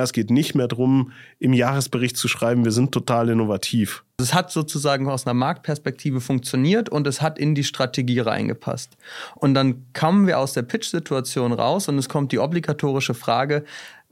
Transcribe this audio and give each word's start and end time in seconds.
Es 0.00 0.12
geht 0.12 0.30
nicht 0.30 0.54
mehr 0.54 0.68
darum, 0.68 1.10
im 1.40 1.52
Jahresbericht 1.52 2.16
zu 2.16 2.28
schreiben, 2.28 2.64
wir 2.64 2.70
sind 2.70 2.92
total 2.92 3.30
innovativ. 3.30 4.04
Es 4.20 4.32
hat 4.32 4.52
sozusagen 4.52 5.08
aus 5.08 5.26
einer 5.26 5.34
Marktperspektive 5.34 6.20
funktioniert 6.20 6.88
und 6.88 7.08
es 7.08 7.20
hat 7.20 7.36
in 7.36 7.56
die 7.56 7.64
Strategie 7.64 8.20
reingepasst. 8.20 8.96
Und 9.34 9.54
dann 9.54 9.86
kommen 9.94 10.28
wir 10.28 10.38
aus 10.38 10.52
der 10.52 10.62
Pitch-Situation 10.62 11.52
raus 11.52 11.88
und 11.88 11.98
es 11.98 12.08
kommt 12.08 12.30
die 12.30 12.38
obligatorische 12.38 13.12
Frage, 13.12 13.64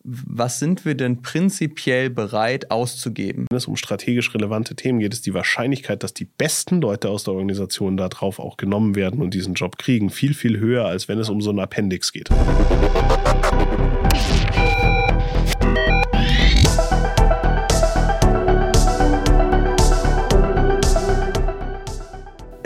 was 0.03 0.59
sind 0.59 0.85
wir 0.85 0.96
denn 0.96 1.22
prinzipiell 1.22 2.11
bereit 2.11 2.73
auszugeben? 2.73 3.46
Wenn 3.48 3.57
es 3.57 3.66
um 3.66 3.77
strategisch 3.77 4.34
relevante 4.34 4.75
Themen 4.75 4.98
geht, 4.98 5.12
ist 5.12 5.27
die 5.27 5.34
Wahrscheinlichkeit, 5.34 6.03
dass 6.03 6.14
die 6.14 6.25
besten 6.25 6.80
Leute 6.80 7.11
aus 7.11 7.23
der 7.23 7.34
Organisation 7.34 7.96
darauf 7.96 8.41
auch 8.41 8.57
genommen 8.57 8.96
werden 8.96 9.23
und 9.23 9.34
diesen 9.34 9.55
Job 9.55 9.79
kriegen, 9.79 10.11
viel, 10.11 10.34
viel 10.34 10.59
höher, 10.59 10.84
als 10.84 11.07
wenn 11.07 11.21
es 11.21 11.29
um 11.29 11.41
so 11.41 11.50
ein 11.50 11.61
Appendix 11.61 12.12
geht. 12.12 12.29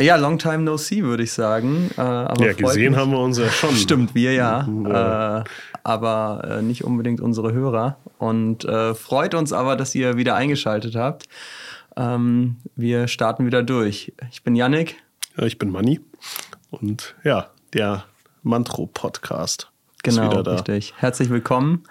Ja, 0.00 0.16
long 0.16 0.38
time 0.38 0.59
no 0.59 0.78
see, 0.78 1.02
würde 1.02 1.22
ich 1.24 1.32
sagen. 1.32 1.90
Äh, 1.96 2.00
ja, 2.00 2.52
gesehen 2.54 2.92
mich. 2.92 3.00
haben 3.00 3.10
wir 3.10 3.18
uns 3.18 3.38
ja 3.38 3.50
schon. 3.50 3.74
Stimmt, 3.77 4.14
wir 4.14 4.32
ja. 4.32 4.66
ja. 4.84 5.40
Äh, 5.40 5.45
aber 5.82 6.59
äh, 6.59 6.62
nicht 6.62 6.84
unbedingt 6.84 7.20
unsere 7.20 7.52
Hörer. 7.52 7.98
Und 8.18 8.64
äh, 8.64 8.95
freut 8.95 9.34
uns 9.34 9.52
aber, 9.52 9.76
dass 9.76 9.95
ihr 9.95 10.16
wieder 10.16 10.34
eingeschaltet 10.36 10.96
habt. 10.96 11.26
Ähm, 11.96 12.56
wir 12.76 13.09
starten 13.09 13.45
wieder 13.45 13.62
durch. 13.62 14.14
Ich 14.30 14.42
bin 14.42 14.54
Yannick. 14.54 14.96
Ja, 15.36 15.45
ich 15.45 15.59
bin 15.59 15.70
Manni. 15.70 16.01
Und 16.70 17.14
ja, 17.23 17.51
der 17.74 18.04
Mantro-Podcast. 18.42 19.70
Genau, 20.02 20.30
richtig. 20.40 20.95
Herzlich 20.96 21.28
willkommen. 21.28 21.84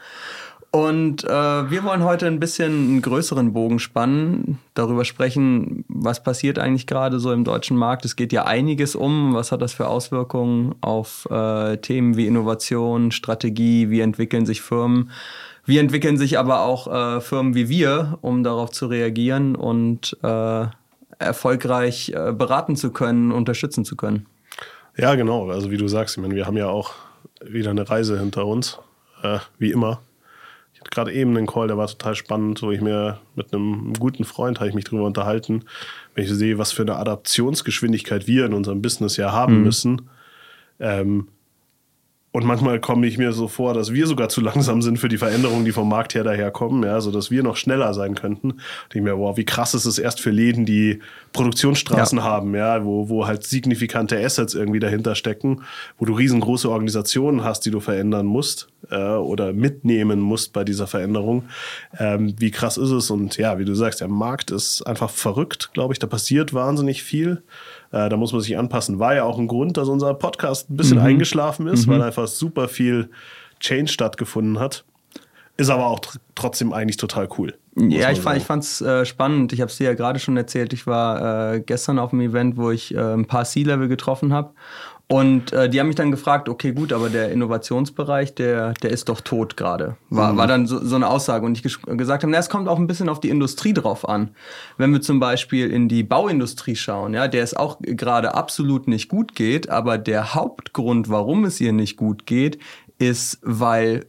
Und 0.71 1.23
äh, 1.23 1.27
wir 1.27 1.83
wollen 1.83 2.03
heute 2.03 2.27
ein 2.27 2.39
bisschen 2.39 2.71
einen 2.71 3.01
größeren 3.01 3.53
Bogen 3.53 3.79
spannen, 3.79 4.59
darüber 4.75 5.03
sprechen, 5.03 5.83
was 5.88 6.21
passiert 6.21 6.59
eigentlich 6.59 6.85
gerade 6.85 7.19
so 7.19 7.31
im 7.31 7.44
deutschen 7.44 7.75
Markt. 7.75 8.05
Es 8.05 8.16
geht 8.16 8.31
ja 8.31 8.45
einiges 8.45 8.95
um. 8.95 9.33
Was 9.33 9.52
hat 9.52 9.63
das 9.63 9.73
für 9.73 9.88
Auswirkungen 9.88 10.75
auf 10.81 11.27
äh, 11.31 11.77
Themen 11.77 12.17
wie 12.17 12.27
Innovation, 12.27 13.11
Strategie, 13.11 13.89
wie 13.89 14.02
entwickeln 14.02 14.45
sich 14.45 14.61
Firmen? 14.61 15.09
Wie 15.66 15.79
entwickeln 15.79 16.17
sich 16.17 16.38
aber 16.38 16.61
auch 16.61 17.17
äh, 17.17 17.22
Firmen 17.22 17.55
wie 17.55 17.67
wir, 17.67 18.19
um 18.22 18.44
darauf 18.44 18.69
zu 18.69 18.85
reagieren 18.85 19.55
und 19.55 20.17
äh, 20.22 20.66
erfolgreich 21.17 22.09
äh, 22.09 22.31
beraten 22.31 22.75
zu 22.75 22.91
können, 22.91 23.31
unterstützen 23.31 23.85
zu 23.85 23.95
können? 23.95 24.27
Ja, 24.97 25.16
genau. 25.16 25.49
Also 25.49 25.72
wie 25.72 25.77
du 25.77 25.88
sagst, 25.88 26.16
ich 26.16 26.22
meine, 26.22 26.35
wir 26.35 26.45
haben 26.45 26.57
ja 26.57 26.67
auch 26.67 26.94
wieder 27.44 27.72
eine 27.72 27.89
Reise 27.89 28.19
hinter 28.19 28.45
uns, 28.45 28.77
äh, 29.23 29.39
wie 29.57 29.72
immer 29.72 30.01
ich 30.80 30.81
hatte 30.81 30.91
gerade 30.91 31.11
eben 31.11 31.35
einen 31.35 31.45
Call, 31.45 31.67
der 31.67 31.77
war 31.77 31.88
total 31.88 32.16
spannend, 32.16 32.61
wo 32.61 32.72
ich 32.72 32.80
mir 32.80 33.19
mit 33.35 33.53
einem 33.53 33.91
guten 33.99 34.23
Freund 34.23 34.59
habe 34.59 34.69
ich 34.69 34.75
mich 34.75 34.85
darüber 34.85 35.03
unterhalten, 35.03 35.66
wenn 36.16 36.23
ich 36.23 36.31
sehe, 36.31 36.58
was 36.58 36.72
für 36.72 36.83
eine 36.83 36.95
Adaptionsgeschwindigkeit 36.95 38.27
wir 38.27 38.45
in 38.45 38.53
unserem 38.53 38.81
Business 38.81 39.17
ja 39.17 39.33
haben 39.33 39.57
mhm. 39.57 39.63
müssen. 39.63 40.09
Ähm, 40.80 41.27
und 42.31 42.45
manchmal 42.45 42.80
komme 42.80 43.08
ich 43.08 43.17
mir 43.17 43.33
so 43.33 43.47
vor, 43.47 43.73
dass 43.73 43.91
wir 43.91 44.05
sogar 44.05 44.30
zu 44.30 44.39
langsam 44.41 44.83
sind 44.83 44.99
für 44.99 45.09
die 45.09 45.17
Veränderungen, 45.17 45.66
die 45.66 45.72
vom 45.72 45.89
Markt 45.89 46.13
her 46.13 46.23
daherkommen, 46.23 46.83
ja, 46.83 47.02
so 47.02 47.11
dass 47.11 47.31
wir 47.31 47.41
noch 47.41 47.58
schneller 47.58 47.94
sein 47.95 48.13
könnten. 48.13 48.55
Ich 48.83 48.94
denke 48.94 49.09
mir, 49.09 49.17
wow, 49.17 49.35
wie 49.35 49.45
krass 49.45 49.73
ist 49.73 49.85
es 49.85 49.97
erst 49.97 50.22
für 50.22 50.30
Läden, 50.30 50.66
die 50.66 51.00
Produktionsstraßen 51.33 52.19
ja. 52.19 52.23
haben, 52.23 52.53
ja, 52.53 52.85
wo, 52.85 53.09
wo 53.09 53.25
halt 53.25 53.45
signifikante 53.45 54.23
Assets 54.23 54.53
irgendwie 54.53 54.80
dahinter 54.80 55.16
stecken, 55.16 55.63
wo 55.97 56.05
du 56.05 56.13
riesengroße 56.13 56.69
Organisationen 56.69 57.44
hast, 57.44 57.66
die 57.66 57.72
du 57.72 57.80
verändern 57.80 58.27
musst 58.27 58.67
äh, 58.91 58.97
oder 58.97 59.52
mitnehmen 59.52 60.19
musst 60.19 60.53
bei 60.53 60.63
dieser 60.63 60.85
Veränderung. 60.85 61.45
Ähm, 61.97 62.35
wie 62.38 62.52
krass 62.52 62.77
ist 62.77 62.91
es? 62.91 63.09
Und 63.09 63.38
ja, 63.38 63.57
wie 63.57 63.66
du 63.66 63.73
sagst, 63.73 64.02
der 64.02 64.07
Markt 64.07 64.52
ist 64.52 64.83
einfach 64.83 65.09
verrückt, 65.09 65.72
glaube 65.73 65.94
ich. 65.94 66.00
Da 66.00 66.05
passiert 66.05 66.53
wahnsinnig 66.53 67.02
viel. 67.02 67.41
Äh, 67.91 68.09
da 68.09 68.17
muss 68.17 68.31
man 68.31 68.41
sich 68.41 68.57
anpassen. 68.57 68.99
War 68.99 69.15
ja 69.15 69.23
auch 69.23 69.39
ein 69.39 69.47
Grund, 69.47 69.77
dass 69.77 69.88
unser 69.88 70.13
Podcast 70.13 70.69
ein 70.69 70.77
bisschen 70.77 71.00
mhm. 71.00 71.05
eingeschlafen 71.05 71.67
ist, 71.67 71.88
mhm. 71.88 71.91
weil 71.91 72.01
einfach 72.03 72.27
super 72.27 72.67
viel 72.67 73.09
Change 73.59 73.91
stattgefunden 73.91 74.59
hat. 74.59 74.85
Ist 75.57 75.69
aber 75.69 75.88
auch 75.88 75.99
tr 75.99 76.19
trotzdem 76.35 76.72
eigentlich 76.72 76.95
total 76.95 77.28
cool. 77.38 77.53
Ja, 77.75 78.11
ich, 78.11 78.22
fand, 78.22 78.38
ich 78.38 78.44
fand 78.44 78.63
es 78.63 78.81
äh, 78.81 79.05
spannend. 79.05 79.53
Ich 79.53 79.61
habe 79.61 79.69
es 79.69 79.78
dir 79.78 79.85
ja 79.85 79.94
gerade 79.94 80.19
schon 80.19 80.38
erzählt. 80.38 80.73
Ich 80.73 80.88
war 80.88 81.53
äh, 81.53 81.59
gestern 81.61 81.99
auf 81.99 82.13
einem 82.13 82.22
Event, 82.22 82.57
wo 82.57 82.72
ich 82.72 82.94
äh, 82.94 82.99
ein 82.99 83.25
paar 83.25 83.45
C-Level 83.45 83.88
getroffen 83.88 84.33
habe. 84.33 84.51
Und 85.12 85.53
äh, 85.53 85.68
die 85.68 85.80
haben 85.80 85.88
mich 85.88 85.96
dann 85.96 86.12
gefragt, 86.12 86.50
okay, 86.50 86.72
gut, 86.72 86.94
aber 86.94 87.09
der 87.09 87.31
Innovationsbereich, 87.31 88.36
der, 88.36 88.74
der 88.75 88.92
ist 88.92 89.09
doch 89.09 89.22
tot 89.22 89.58
gerade. 89.58 89.97
War, 90.12 90.34
mhm. 90.34 90.38
war 90.38 90.46
dann 90.46 90.68
so, 90.68 90.86
so 90.86 90.96
eine 90.96 91.08
Aussage. 91.08 91.47
Und 91.47 91.58
ich 91.58 91.64
gesagt 91.64 92.22
habe, 92.22 92.31
na, 92.31 92.38
es 92.38 92.47
kommt 92.47 92.68
auch 92.68 92.78
ein 92.78 92.86
bisschen 92.86 93.09
auf 93.09 93.20
die 93.20 93.30
Industrie 93.30 93.74
drauf 93.74 94.08
an. 94.08 94.36
Wenn 94.78 94.94
wir 94.94 95.02
zum 95.02 95.20
Beispiel 95.20 95.72
in 95.72 95.90
die 95.90 96.03
Bauindustrie 96.03 96.75
schauen, 96.75 97.16
ja, 97.16 97.28
der 97.28 97.44
es 97.44 97.56
auch 97.56 97.80
gerade 97.81 98.36
absolut 98.36 98.88
nicht 98.88 99.09
gut 99.09 99.34
geht, 99.34 99.68
aber 99.68 99.97
der 99.97 100.36
Hauptgrund, 100.36 101.09
warum 101.09 101.44
es 101.44 101.59
ihr 101.59 101.74
nicht 101.74 101.97
gut 101.97 102.28
geht, 102.28 102.59
ist, 103.00 103.40
weil 103.41 104.06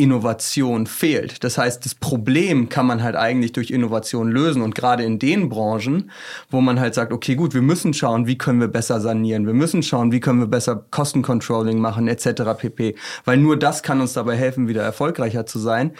Innovation 0.00 0.86
fehlt. 0.86 1.44
Das 1.44 1.58
heißt, 1.58 1.84
das 1.84 1.94
Problem 1.94 2.70
kann 2.70 2.86
man 2.86 3.02
halt 3.02 3.16
eigentlich 3.16 3.52
durch 3.52 3.70
Innovation 3.70 4.30
lösen. 4.30 4.62
Und 4.62 4.74
gerade 4.74 5.04
in 5.04 5.18
den 5.18 5.50
Branchen, 5.50 6.10
wo 6.50 6.62
man 6.62 6.80
halt 6.80 6.94
sagt, 6.94 7.12
okay, 7.12 7.34
gut, 7.34 7.52
wir 7.52 7.60
müssen 7.60 7.92
schauen, 7.92 8.26
wie 8.26 8.38
können 8.38 8.60
wir 8.60 8.68
besser 8.68 9.00
sanieren, 9.00 9.46
wir 9.46 9.52
müssen 9.52 9.82
schauen, 9.82 10.10
wie 10.10 10.20
können 10.20 10.40
wir 10.40 10.46
besser 10.46 10.84
Kostencontrolling 10.90 11.78
machen, 11.78 12.08
etc. 12.08 12.42
pp. 12.58 12.94
Weil 13.26 13.36
nur 13.36 13.58
das 13.58 13.82
kann 13.82 14.00
uns 14.00 14.14
dabei 14.14 14.36
helfen, 14.36 14.68
wieder 14.68 14.82
erfolgreicher 14.82 15.44
zu 15.44 15.58
sein 15.58 15.92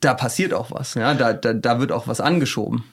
da 0.00 0.14
passiert 0.14 0.54
auch 0.54 0.70
was, 0.70 0.94
ja, 0.94 1.12
da, 1.14 1.34
da, 1.34 1.52
da 1.52 1.78
wird 1.78 1.92
auch 1.92 2.08
was 2.08 2.20
angeschoben. 2.20 2.84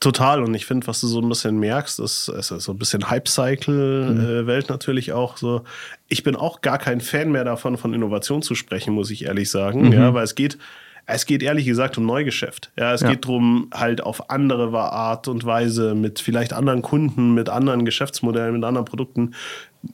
Total 0.00 0.42
und 0.42 0.52
ich 0.54 0.66
finde, 0.66 0.88
was 0.88 1.00
du 1.00 1.06
so 1.06 1.20
ein 1.20 1.28
bisschen 1.28 1.58
merkst, 1.58 2.00
ist, 2.00 2.28
ist 2.28 2.48
so 2.48 2.72
ein 2.72 2.78
bisschen 2.78 3.08
Hype-Cycle-Welt 3.08 4.68
mhm. 4.68 4.72
natürlich 4.72 5.12
auch 5.12 5.36
so. 5.36 5.62
Ich 6.08 6.24
bin 6.24 6.34
auch 6.34 6.60
gar 6.60 6.78
kein 6.78 7.00
Fan 7.00 7.30
mehr 7.30 7.44
davon, 7.44 7.76
von 7.76 7.94
Innovation 7.94 8.42
zu 8.42 8.56
sprechen, 8.56 8.94
muss 8.94 9.10
ich 9.10 9.26
ehrlich 9.26 9.48
sagen, 9.48 9.86
mhm. 9.86 9.92
ja, 9.92 10.12
weil 10.12 10.24
es 10.24 10.34
geht, 10.34 10.58
es 11.06 11.24
geht 11.24 11.42
ehrlich 11.44 11.66
gesagt 11.66 11.98
um 11.98 12.06
Neugeschäft. 12.06 12.72
Ja, 12.76 12.92
es 12.92 13.02
ja. 13.02 13.10
geht 13.10 13.24
darum, 13.24 13.70
halt 13.72 14.02
auf 14.02 14.28
andere 14.30 14.76
Art 14.76 15.28
und 15.28 15.44
Weise 15.44 15.94
mit 15.94 16.18
vielleicht 16.18 16.52
anderen 16.52 16.82
Kunden, 16.82 17.32
mit 17.32 17.48
anderen 17.48 17.84
Geschäftsmodellen, 17.84 18.54
mit 18.54 18.64
anderen 18.64 18.86
Produkten 18.86 19.34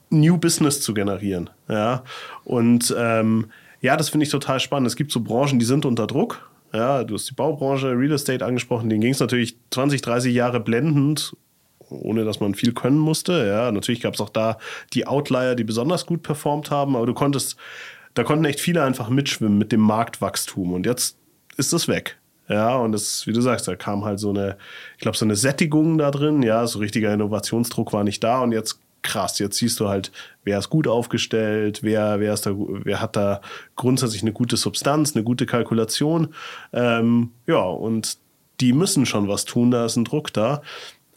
New 0.09 0.37
Business 0.37 0.81
zu 0.81 0.95
generieren. 0.95 1.51
Ja, 1.69 2.03
und 2.43 2.93
ähm, 2.97 3.47
ja, 3.81 3.97
das 3.97 4.09
finde 4.09 4.25
ich 4.25 4.31
total 4.31 4.59
spannend. 4.59 4.87
Es 4.87 4.95
gibt 4.95 5.11
so 5.11 5.21
Branchen, 5.21 5.59
die 5.59 5.65
sind 5.65 5.85
unter 5.85 6.07
Druck. 6.07 6.49
Ja, 6.73 7.03
du 7.03 7.15
hast 7.15 7.29
die 7.29 7.33
Baubranche, 7.33 7.97
Real 7.97 8.11
Estate 8.11 8.45
angesprochen, 8.45 8.89
denen 8.89 9.01
ging 9.01 9.13
es 9.13 9.19
natürlich 9.19 9.57
20, 9.71 10.01
30 10.01 10.33
Jahre 10.33 10.59
blendend, 10.59 11.35
ohne 11.89 12.25
dass 12.25 12.39
man 12.39 12.55
viel 12.55 12.73
können 12.73 12.97
musste. 12.97 13.47
Ja, 13.47 13.71
natürlich 13.71 14.01
gab 14.01 14.15
es 14.15 14.21
auch 14.21 14.29
da 14.29 14.57
die 14.93 15.07
Outlier, 15.07 15.55
die 15.55 15.63
besonders 15.63 16.05
gut 16.05 16.23
performt 16.23 16.69
haben, 16.69 16.95
aber 16.95 17.05
du 17.05 17.13
konntest, 17.13 17.55
da 18.15 18.23
konnten 18.23 18.45
echt 18.45 18.59
viele 18.59 18.83
einfach 18.83 19.09
mitschwimmen 19.09 19.57
mit 19.57 19.71
dem 19.71 19.79
Marktwachstum 19.79 20.73
und 20.73 20.85
jetzt 20.85 21.17
ist 21.55 21.71
das 21.71 21.87
weg. 21.87 22.17
Ja, 22.49 22.77
und 22.77 22.93
das, 22.93 23.27
wie 23.27 23.33
du 23.33 23.41
sagst, 23.41 23.67
da 23.67 23.75
kam 23.75 24.05
halt 24.05 24.19
so 24.19 24.29
eine, 24.29 24.57
ich 24.95 25.01
glaube, 25.01 25.17
so 25.17 25.25
eine 25.25 25.35
Sättigung 25.35 25.97
da 25.97 26.11
drin. 26.11 26.43
Ja, 26.43 26.65
so 26.65 26.79
richtiger 26.79 27.13
Innovationsdruck 27.13 27.91
war 27.91 28.03
nicht 28.05 28.23
da 28.23 28.41
und 28.41 28.53
jetzt 28.53 28.79
krass, 29.01 29.39
jetzt 29.39 29.57
siehst 29.57 29.79
du 29.79 29.87
halt, 29.87 30.11
wer 30.43 30.59
ist 30.59 30.69
gut 30.69 30.87
aufgestellt, 30.87 31.79
wer, 31.83 32.19
wer, 32.19 32.33
ist 32.33 32.45
da, 32.45 32.53
wer 32.55 33.01
hat 33.01 33.15
da 33.15 33.41
grundsätzlich 33.75 34.21
eine 34.21 34.33
gute 34.33 34.57
Substanz, 34.57 35.15
eine 35.15 35.23
gute 35.23 35.45
Kalkulation. 35.45 36.33
Ähm, 36.73 37.31
ja, 37.45 37.61
und 37.61 38.17
die 38.59 38.73
müssen 38.73 39.05
schon 39.05 39.27
was 39.27 39.45
tun, 39.45 39.71
da 39.71 39.85
ist 39.85 39.95
ein 39.95 40.05
Druck 40.05 40.33
da. 40.33 40.61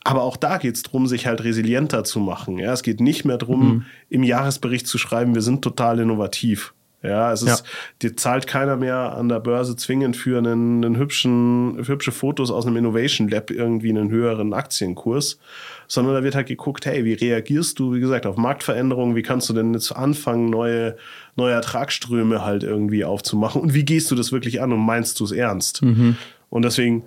Aber 0.05 0.23
auch 0.23 0.37
da 0.37 0.57
geht 0.57 0.77
es 0.77 0.83
darum, 0.83 1.07
sich 1.07 1.27
halt 1.27 1.45
resilienter 1.45 2.05
zu 2.05 2.21
machen. 2.21 2.59
Ja, 2.59 2.73
es 2.73 2.83
geht 2.83 3.01
nicht 3.01 3.25
mehr 3.25 3.37
darum, 3.37 3.69
mhm. 3.69 3.87
im 4.09 4.23
Jahresbericht 4.23 4.87
zu 4.87 4.97
schreiben, 4.97 5.35
wir 5.35 5.43
sind 5.43 5.63
total 5.63 6.01
innovativ. 6.01 6.75
Ja, 7.03 7.33
es 7.33 7.43
ist, 7.43 7.49
ja. 7.49 7.65
dir 8.03 8.16
zahlt 8.16 8.47
keiner 8.47 8.77
mehr 8.77 9.16
an 9.16 9.31
der 9.31 9.41
Börse 9.41 9.75
zwingend 9.75 10.16
für 10.16 10.37
einen, 10.37 10.84
einen 10.84 10.99
hübschen, 10.99 11.83
für 11.83 11.92
hübsche 11.92 12.13
Fotos 12.13 12.51
aus 12.51 12.66
einem 12.66 12.77
Innovation 12.77 13.28
Lab 13.28 13.51
irgendwie 13.51 13.89
einen 13.89 14.10
höheren 14.10 14.53
Aktienkurs, 14.53 15.39
sondern 15.89 16.15
da 16.15 16.22
wird 16.22 16.34
halt 16.34 16.48
geguckt, 16.48 16.84
hey, 16.84 17.07
wie 17.07 17.15
reagierst 17.15 17.78
du, 17.78 17.95
wie 17.95 18.01
gesagt, 18.01 18.27
auf 18.27 18.36
Marktveränderungen, 18.36 19.16
wie 19.16 19.22
kannst 19.22 19.48
du 19.48 19.54
denn 19.54 19.72
jetzt 19.72 19.92
anfangen, 19.92 20.51
neue, 20.51 20.97
neue 21.36 21.54
Ertragsströme 21.54 22.45
halt 22.45 22.65
irgendwie 22.65 23.04
aufzumachen 23.04 23.63
und 23.63 23.72
wie 23.72 23.84
gehst 23.84 24.10
du 24.10 24.15
das 24.15 24.30
wirklich 24.30 24.60
an 24.60 24.71
und 24.71 24.80
meinst 24.80 25.19
du 25.21 25.25
es 25.25 25.33
ernst? 25.33 25.83
Mhm. 25.83 26.16
Und 26.51 26.66
deswegen, 26.66 27.04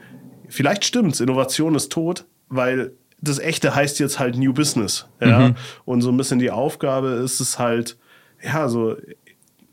vielleicht 0.50 0.86
stimmt's, 0.86 1.20
Innovation 1.20 1.76
ist 1.76 1.92
tot, 1.92 2.26
weil 2.50 2.94
das 3.22 3.38
Echte 3.38 3.76
heißt 3.76 4.00
jetzt 4.00 4.18
halt 4.18 4.38
New 4.38 4.54
Business, 4.54 5.06
ja, 5.22 5.50
mhm. 5.50 5.56
und 5.86 6.02
so 6.02 6.10
ein 6.10 6.18
bisschen 6.18 6.40
die 6.40 6.50
Aufgabe 6.50 7.10
ist 7.10 7.40
es 7.40 7.60
halt, 7.60 7.96
ja, 8.44 8.68
so 8.68 8.98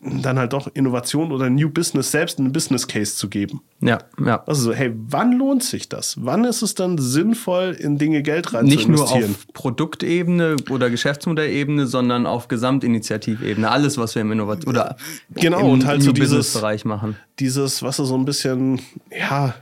dann 0.02 0.38
halt 0.38 0.54
doch 0.54 0.66
Innovation 0.72 1.30
oder 1.30 1.50
New 1.50 1.68
Business 1.68 2.10
selbst 2.10 2.38
einen 2.38 2.52
Business 2.52 2.86
Case 2.88 3.16
zu 3.16 3.28
geben. 3.28 3.60
Ja, 3.82 3.98
ja. 4.24 4.42
Also 4.46 4.62
so, 4.62 4.72
hey, 4.72 4.92
wann 4.94 5.32
lohnt 5.32 5.62
sich 5.62 5.90
das? 5.90 6.16
Wann 6.24 6.44
ist 6.44 6.62
es 6.62 6.74
dann 6.74 6.96
sinnvoll, 6.96 7.76
in 7.78 7.98
Dinge 7.98 8.22
Geld 8.22 8.54
rein 8.54 8.64
Nicht 8.64 8.88
nur 8.88 9.02
auf 9.10 9.46
Produktebene 9.52 10.56
oder 10.70 10.88
Geschäftsmodellebene, 10.88 11.86
sondern 11.86 12.24
auf 12.26 12.48
Gesamtinitiativebene. 12.48 13.70
Alles, 13.70 13.98
was 13.98 14.14
wir 14.14 14.22
im 14.22 14.32
Innovation 14.32 14.70
oder 14.74 14.96
Genau, 15.34 15.60
im 15.60 15.66
und 15.66 15.84
halt 15.86 16.02
so 16.02 16.12
dieses- 16.12 16.30
Business-Bereich 16.30 16.86
machen. 16.86 17.16
dieses, 17.38 17.82
was 17.82 17.96
so 17.96 18.14
ein 18.16 18.24
bisschen, 18.24 18.80
ja, 19.16 19.54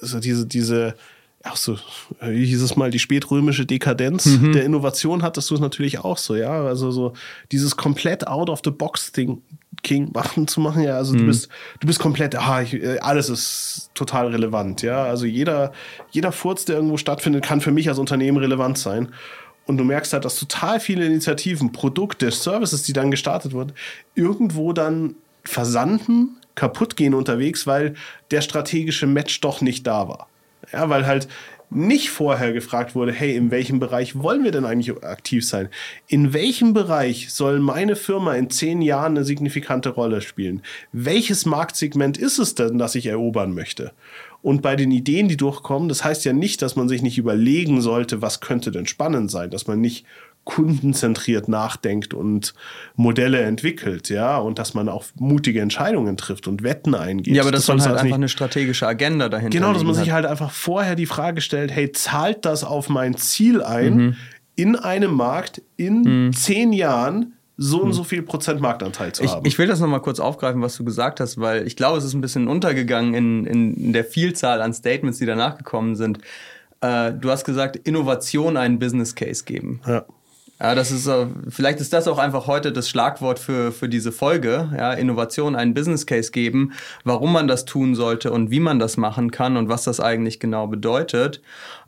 so 0.00 0.20
diese, 0.20 0.46
diese, 0.46 0.94
auch 1.44 1.56
so, 1.56 1.78
wie 2.20 2.44
hieß 2.44 2.60
es 2.62 2.76
mal, 2.76 2.90
die 2.90 2.98
spätrömische 2.98 3.64
Dekadenz 3.64 4.26
Mhm. 4.26 4.52
der 4.52 4.64
Innovation 4.64 5.22
hattest 5.22 5.50
du 5.50 5.54
es 5.54 5.60
natürlich 5.60 5.98
auch 5.98 6.18
so, 6.18 6.34
ja. 6.36 6.64
Also 6.64 6.90
so 6.90 7.14
dieses 7.50 7.76
komplett 7.76 8.26
out 8.26 8.50
of 8.50 8.60
the 8.64 8.70
box 8.70 9.12
Ding 9.12 9.40
King 9.82 10.10
machen 10.14 10.46
zu 10.48 10.60
machen, 10.60 10.82
ja. 10.82 10.92
Mhm. 10.92 10.98
Also 10.98 11.14
du 11.16 11.24
bist, 11.24 11.48
du 11.80 11.86
bist 11.86 11.98
komplett, 11.98 12.34
ah, 12.36 12.60
ich, 12.60 12.74
äh, 12.74 12.98
alles 12.98 13.30
ist 13.30 13.90
total 13.94 14.28
relevant, 14.28 14.82
ja. 14.82 15.04
Also 15.04 15.24
jeder, 15.24 15.72
jeder 16.10 16.32
Furz, 16.32 16.66
der 16.66 16.76
irgendwo 16.76 16.98
stattfindet, 16.98 17.42
kann 17.42 17.62
für 17.62 17.72
mich 17.72 17.88
als 17.88 17.98
Unternehmen 17.98 18.36
relevant 18.38 18.76
sein. 18.76 19.08
Und 19.66 19.76
du 19.78 19.84
merkst 19.84 20.12
halt, 20.12 20.24
dass 20.24 20.38
total 20.38 20.80
viele 20.80 21.06
Initiativen, 21.06 21.72
Produkte, 21.72 22.30
Services, 22.32 22.82
die 22.82 22.92
dann 22.92 23.10
gestartet 23.10 23.52
wurden, 23.52 23.72
irgendwo 24.14 24.72
dann 24.72 25.14
versanden, 25.44 26.36
kaputt 26.54 26.96
gehen 26.96 27.14
unterwegs, 27.14 27.66
weil 27.66 27.94
der 28.30 28.42
strategische 28.42 29.06
Match 29.06 29.40
doch 29.40 29.60
nicht 29.62 29.86
da 29.86 30.08
war. 30.08 30.26
Ja, 30.72 30.88
weil 30.88 31.06
halt 31.06 31.28
nicht 31.70 32.10
vorher 32.10 32.52
gefragt 32.52 32.96
wurde, 32.96 33.12
hey, 33.12 33.36
in 33.36 33.52
welchem 33.52 33.78
Bereich 33.78 34.18
wollen 34.18 34.42
wir 34.42 34.50
denn 34.50 34.64
eigentlich 34.64 35.04
aktiv 35.04 35.46
sein? 35.46 35.68
In 36.08 36.32
welchem 36.32 36.74
Bereich 36.74 37.32
soll 37.32 37.60
meine 37.60 37.94
Firma 37.94 38.34
in 38.34 38.50
zehn 38.50 38.82
Jahren 38.82 39.16
eine 39.16 39.24
signifikante 39.24 39.90
Rolle 39.90 40.20
spielen? 40.20 40.62
Welches 40.92 41.46
Marktsegment 41.46 42.18
ist 42.18 42.38
es 42.38 42.56
denn, 42.56 42.78
das 42.78 42.96
ich 42.96 43.06
erobern 43.06 43.54
möchte? 43.54 43.92
Und 44.42 44.62
bei 44.62 44.74
den 44.74 44.90
Ideen, 44.90 45.28
die 45.28 45.36
durchkommen, 45.36 45.88
das 45.88 46.02
heißt 46.02 46.24
ja 46.24 46.32
nicht, 46.32 46.60
dass 46.62 46.74
man 46.74 46.88
sich 46.88 47.02
nicht 47.02 47.18
überlegen 47.18 47.82
sollte, 47.82 48.20
was 48.20 48.40
könnte 48.40 48.72
denn 48.72 48.86
spannend 48.86 49.30
sein, 49.30 49.50
dass 49.50 49.66
man 49.66 49.80
nicht 49.80 50.06
kundenzentriert 50.50 51.48
nachdenkt 51.48 52.12
und 52.14 52.54
Modelle 52.96 53.40
entwickelt, 53.42 54.08
ja, 54.08 54.36
und 54.38 54.58
dass 54.58 54.74
man 54.74 54.88
auch 54.88 55.04
mutige 55.18 55.60
Entscheidungen 55.60 56.16
trifft 56.16 56.48
und 56.48 56.62
Wetten 56.62 56.94
eingeht. 56.94 57.34
Ja, 57.34 57.42
aber 57.42 57.52
das, 57.52 57.66
soll 57.66 57.78
halt 57.80 57.90
einfach 57.92 58.04
nicht- 58.04 58.14
eine 58.14 58.28
strategische 58.28 58.86
Agenda 58.86 59.28
dahinter 59.28 59.56
Genau, 59.58 59.72
dass 59.72 59.84
man 59.84 59.94
sich 59.94 60.10
halt 60.10 60.26
einfach 60.26 60.50
vorher 60.50 60.96
die 60.96 61.06
Frage 61.06 61.40
stellt, 61.40 61.70
hey, 61.70 61.92
zahlt 61.92 62.44
das 62.44 62.64
auf 62.64 62.88
mein 62.88 63.16
Ziel 63.16 63.62
ein, 63.62 63.94
Mhm. 63.96 64.16
in 64.56 64.76
einem 64.76 65.12
Markt 65.14 65.62
in 65.76 66.32
zehn 66.32 66.72
Jahren 66.72 67.32
so 67.62 67.82
und 67.82 67.92
so 67.92 68.04
viel 68.04 68.22
Prozent 68.22 68.60
Marktanteil 68.60 69.12
zu 69.12 69.22
Mhm. 69.22 69.26
Ich, 69.26 69.32
haben? 69.34 69.46
ich 69.46 69.58
will 69.58 69.66
das 69.66 69.80
nochmal 69.80 70.00
kurz 70.00 70.18
aufgreifen, 70.18 70.62
was 70.62 70.76
du 70.76 70.84
gesagt 70.84 71.20
hast, 71.20 71.38
weil 71.38 71.66
ich 71.66 71.76
glaube, 71.76 71.98
es 71.98 72.04
ist 72.04 72.14
ein 72.14 72.20
bisschen 72.22 72.48
untergegangen 72.48 73.14
in, 73.14 73.46
in, 73.46 73.74
in 73.74 73.92
der 73.92 74.04
Vielzahl 74.04 74.62
an 74.62 74.72
Statements, 74.72 75.18
die 75.18 75.26
danach 75.26 75.58
gekommen 75.58 75.94
sind. 75.94 76.18
Äh, 76.80 77.12
du 77.12 77.30
hast 77.30 77.44
gesagt, 77.44 77.76
Innovation 77.76 78.56
einen 78.56 78.78
Business 78.78 79.14
Case 79.14 79.44
geben. 79.44 79.80
ja. 79.86 80.04
Ja, 80.60 80.74
das 80.74 80.90
ist, 80.90 81.06
äh, 81.06 81.26
vielleicht 81.48 81.80
ist 81.80 81.92
das 81.92 82.06
auch 82.06 82.18
einfach 82.18 82.46
heute 82.46 82.70
das 82.70 82.88
Schlagwort 82.88 83.38
für, 83.38 83.72
für 83.72 83.88
diese 83.88 84.12
Folge. 84.12 84.70
Ja, 84.76 84.92
Innovation 84.92 85.56
einen 85.56 85.72
Business 85.72 86.04
Case 86.04 86.30
geben, 86.30 86.72
warum 87.04 87.32
man 87.32 87.48
das 87.48 87.64
tun 87.64 87.94
sollte 87.94 88.30
und 88.30 88.50
wie 88.50 88.60
man 88.60 88.78
das 88.78 88.98
machen 88.98 89.30
kann 89.30 89.56
und 89.56 89.68
was 89.70 89.84
das 89.84 90.00
eigentlich 90.00 90.38
genau 90.38 90.66
bedeutet. 90.66 91.40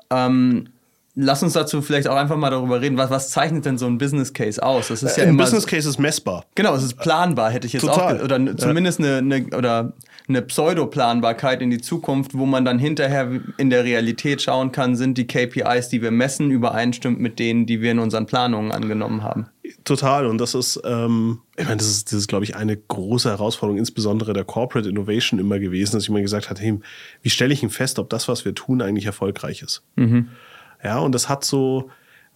Ähm, 0.09 0.69
lass 1.15 1.43
uns 1.43 1.53
dazu 1.53 1.83
vielleicht 1.83 2.09
auch 2.09 2.17
einfach 2.17 2.37
mal 2.37 2.51
darüber 2.51 2.81
reden, 2.81 2.97
was, 2.97 3.11
was 3.11 3.29
zeichnet 3.29 3.67
denn 3.67 3.77
so 3.77 3.87
ein 3.87 3.99
Business 3.99 4.33
Case 4.33 4.63
aus? 4.63 4.89
Das 4.89 5.03
ist 5.03 5.19
ja 5.19 5.25
Ein 5.25 5.37
Business 5.37 5.67
Case 5.67 5.87
ist 5.87 5.99
messbar. 5.99 6.47
Genau, 6.55 6.75
es 6.75 6.83
ist 6.83 6.95
planbar, 6.95 7.51
hätte 7.51 7.67
ich 7.67 7.75
jetzt 7.75 7.83
Total. 7.83 8.19
auch 8.21 8.25
oder 8.25 8.57
zumindest 8.57 9.01
eine, 9.01 9.19
eine 9.19 9.47
oder 9.55 9.93
eine 10.29 10.43
Pseudo-Planbarkeit 10.43 11.63
in 11.63 11.71
die 11.71 11.81
Zukunft, 11.81 12.35
wo 12.35 12.47
man 12.47 12.65
dann 12.65 12.79
hinterher 12.79 13.41
in 13.57 13.71
der 13.71 13.85
Realität 13.85 14.43
schauen 14.43 14.73
kann, 14.73 14.97
sind 14.97 15.19
die 15.19 15.27
KPIs, 15.27 15.89
die 15.89 16.03
wir 16.03 16.11
messen, 16.11 16.51
übereinstimmt 16.51 17.21
mit 17.21 17.39
denen, 17.39 17.67
die 17.67 17.81
wir 17.81 17.91
in 17.91 17.99
unseren 17.99 18.27
Planungen 18.27 18.73
angenommen 18.73 19.23
haben. 19.23 19.47
Total. 19.85 20.27
Und 20.27 20.39
das 20.39 20.55
ist, 20.55 20.81
ähm, 20.85 21.41
ich 21.57 21.65
meine, 21.65 21.79
das 21.79 21.89
ist, 21.89 22.13
das 22.13 22.21
ist, 22.21 22.29
glaube 22.29 22.45
ich, 22.45 22.57
eine 22.57 22.77
große 22.77 23.29
Herausforderung, 23.29 23.79
insbesondere 23.79 24.33
der 24.33 24.45
Corporate 24.45 24.89
Innovation 24.89 25.41
immer 25.41 25.59
gewesen, 25.59 25.93
dass 25.93 26.05
ich 26.05 26.09
immer 26.09 26.21
gesagt 26.21 26.51
habe, 26.51 26.61
hey, 26.61 26.79
wie 27.23 27.31
stelle 27.31 27.53
ich 27.53 27.61
denn 27.61 27.71
fest, 27.71 27.99
ob 27.99 28.11
das, 28.11 28.29
was 28.29 28.45
wir 28.45 28.55
tun, 28.55 28.83
eigentlich 28.83 29.07
erfolgreich 29.07 29.63
ist? 29.63 29.83
Ja, 30.85 30.99
und 30.99 31.13
das 31.13 31.29
hat 31.29 31.45
so, 31.45 31.91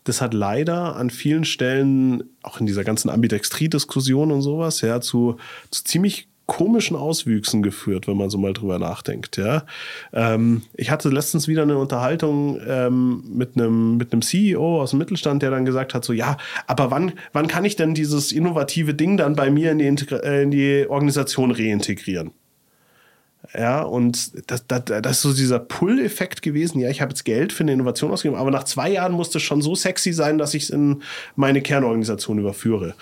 das 0.04 0.20
hat 0.20 0.34
leider 0.34 0.96
an 0.96 1.10
vielen 1.10 1.44
Stellen, 1.44 2.24
auch 2.42 2.60
in 2.60 2.66
dieser 2.66 2.84
ganzen 2.84 3.10
Ambidextrie-Diskussion 3.10 4.30
und 4.30 4.42
sowas, 4.42 4.80
ja, 4.80 5.00
zu, 5.00 5.36
zu 5.70 5.84
ziemlich 5.84 6.28
komischen 6.46 6.96
Auswüchsen 6.96 7.62
geführt, 7.62 8.06
wenn 8.06 8.16
man 8.16 8.30
so 8.30 8.38
mal 8.38 8.52
drüber 8.52 8.78
nachdenkt. 8.78 9.36
Ja, 9.36 9.64
ähm, 10.12 10.62
ich 10.74 10.90
hatte 10.90 11.08
letztens 11.08 11.48
wieder 11.48 11.62
eine 11.62 11.76
Unterhaltung 11.76 12.60
ähm, 12.66 13.24
mit 13.28 13.56
einem 13.56 13.96
mit 13.96 14.12
einem 14.12 14.22
CEO 14.22 14.80
aus 14.80 14.90
dem 14.90 15.00
Mittelstand, 15.00 15.42
der 15.42 15.50
dann 15.50 15.64
gesagt 15.64 15.92
hat, 15.94 16.04
so 16.04 16.12
ja, 16.12 16.36
aber 16.66 16.90
wann 16.90 17.12
wann 17.32 17.48
kann 17.48 17.64
ich 17.64 17.76
denn 17.76 17.94
dieses 17.94 18.32
innovative 18.32 18.94
Ding 18.94 19.16
dann 19.16 19.34
bei 19.34 19.50
mir 19.50 19.72
in 19.72 19.78
die, 19.78 19.86
Integra- 19.86 20.22
äh, 20.22 20.42
in 20.42 20.50
die 20.50 20.86
Organisation 20.88 21.50
reintegrieren? 21.50 22.30
Ja, 23.54 23.82
und 23.82 24.50
das, 24.50 24.66
das, 24.66 24.84
das 24.84 25.12
ist 25.12 25.22
so 25.22 25.32
dieser 25.32 25.58
Pull-Effekt 25.58 26.42
gewesen. 26.42 26.80
Ja, 26.80 26.90
ich 26.90 27.00
habe 27.00 27.10
jetzt 27.10 27.24
Geld 27.24 27.52
für 27.52 27.62
eine 27.62 27.72
Innovation 27.72 28.10
ausgegeben, 28.10 28.40
aber 28.40 28.50
nach 28.50 28.64
zwei 28.64 28.90
Jahren 28.90 29.12
musste 29.12 29.38
es 29.38 29.44
schon 29.44 29.62
so 29.62 29.74
sexy 29.74 30.12
sein, 30.12 30.38
dass 30.38 30.54
ich 30.54 30.64
es 30.64 30.70
in 30.70 31.02
meine 31.36 31.62
Kernorganisation 31.62 32.38
überführe. 32.38 32.94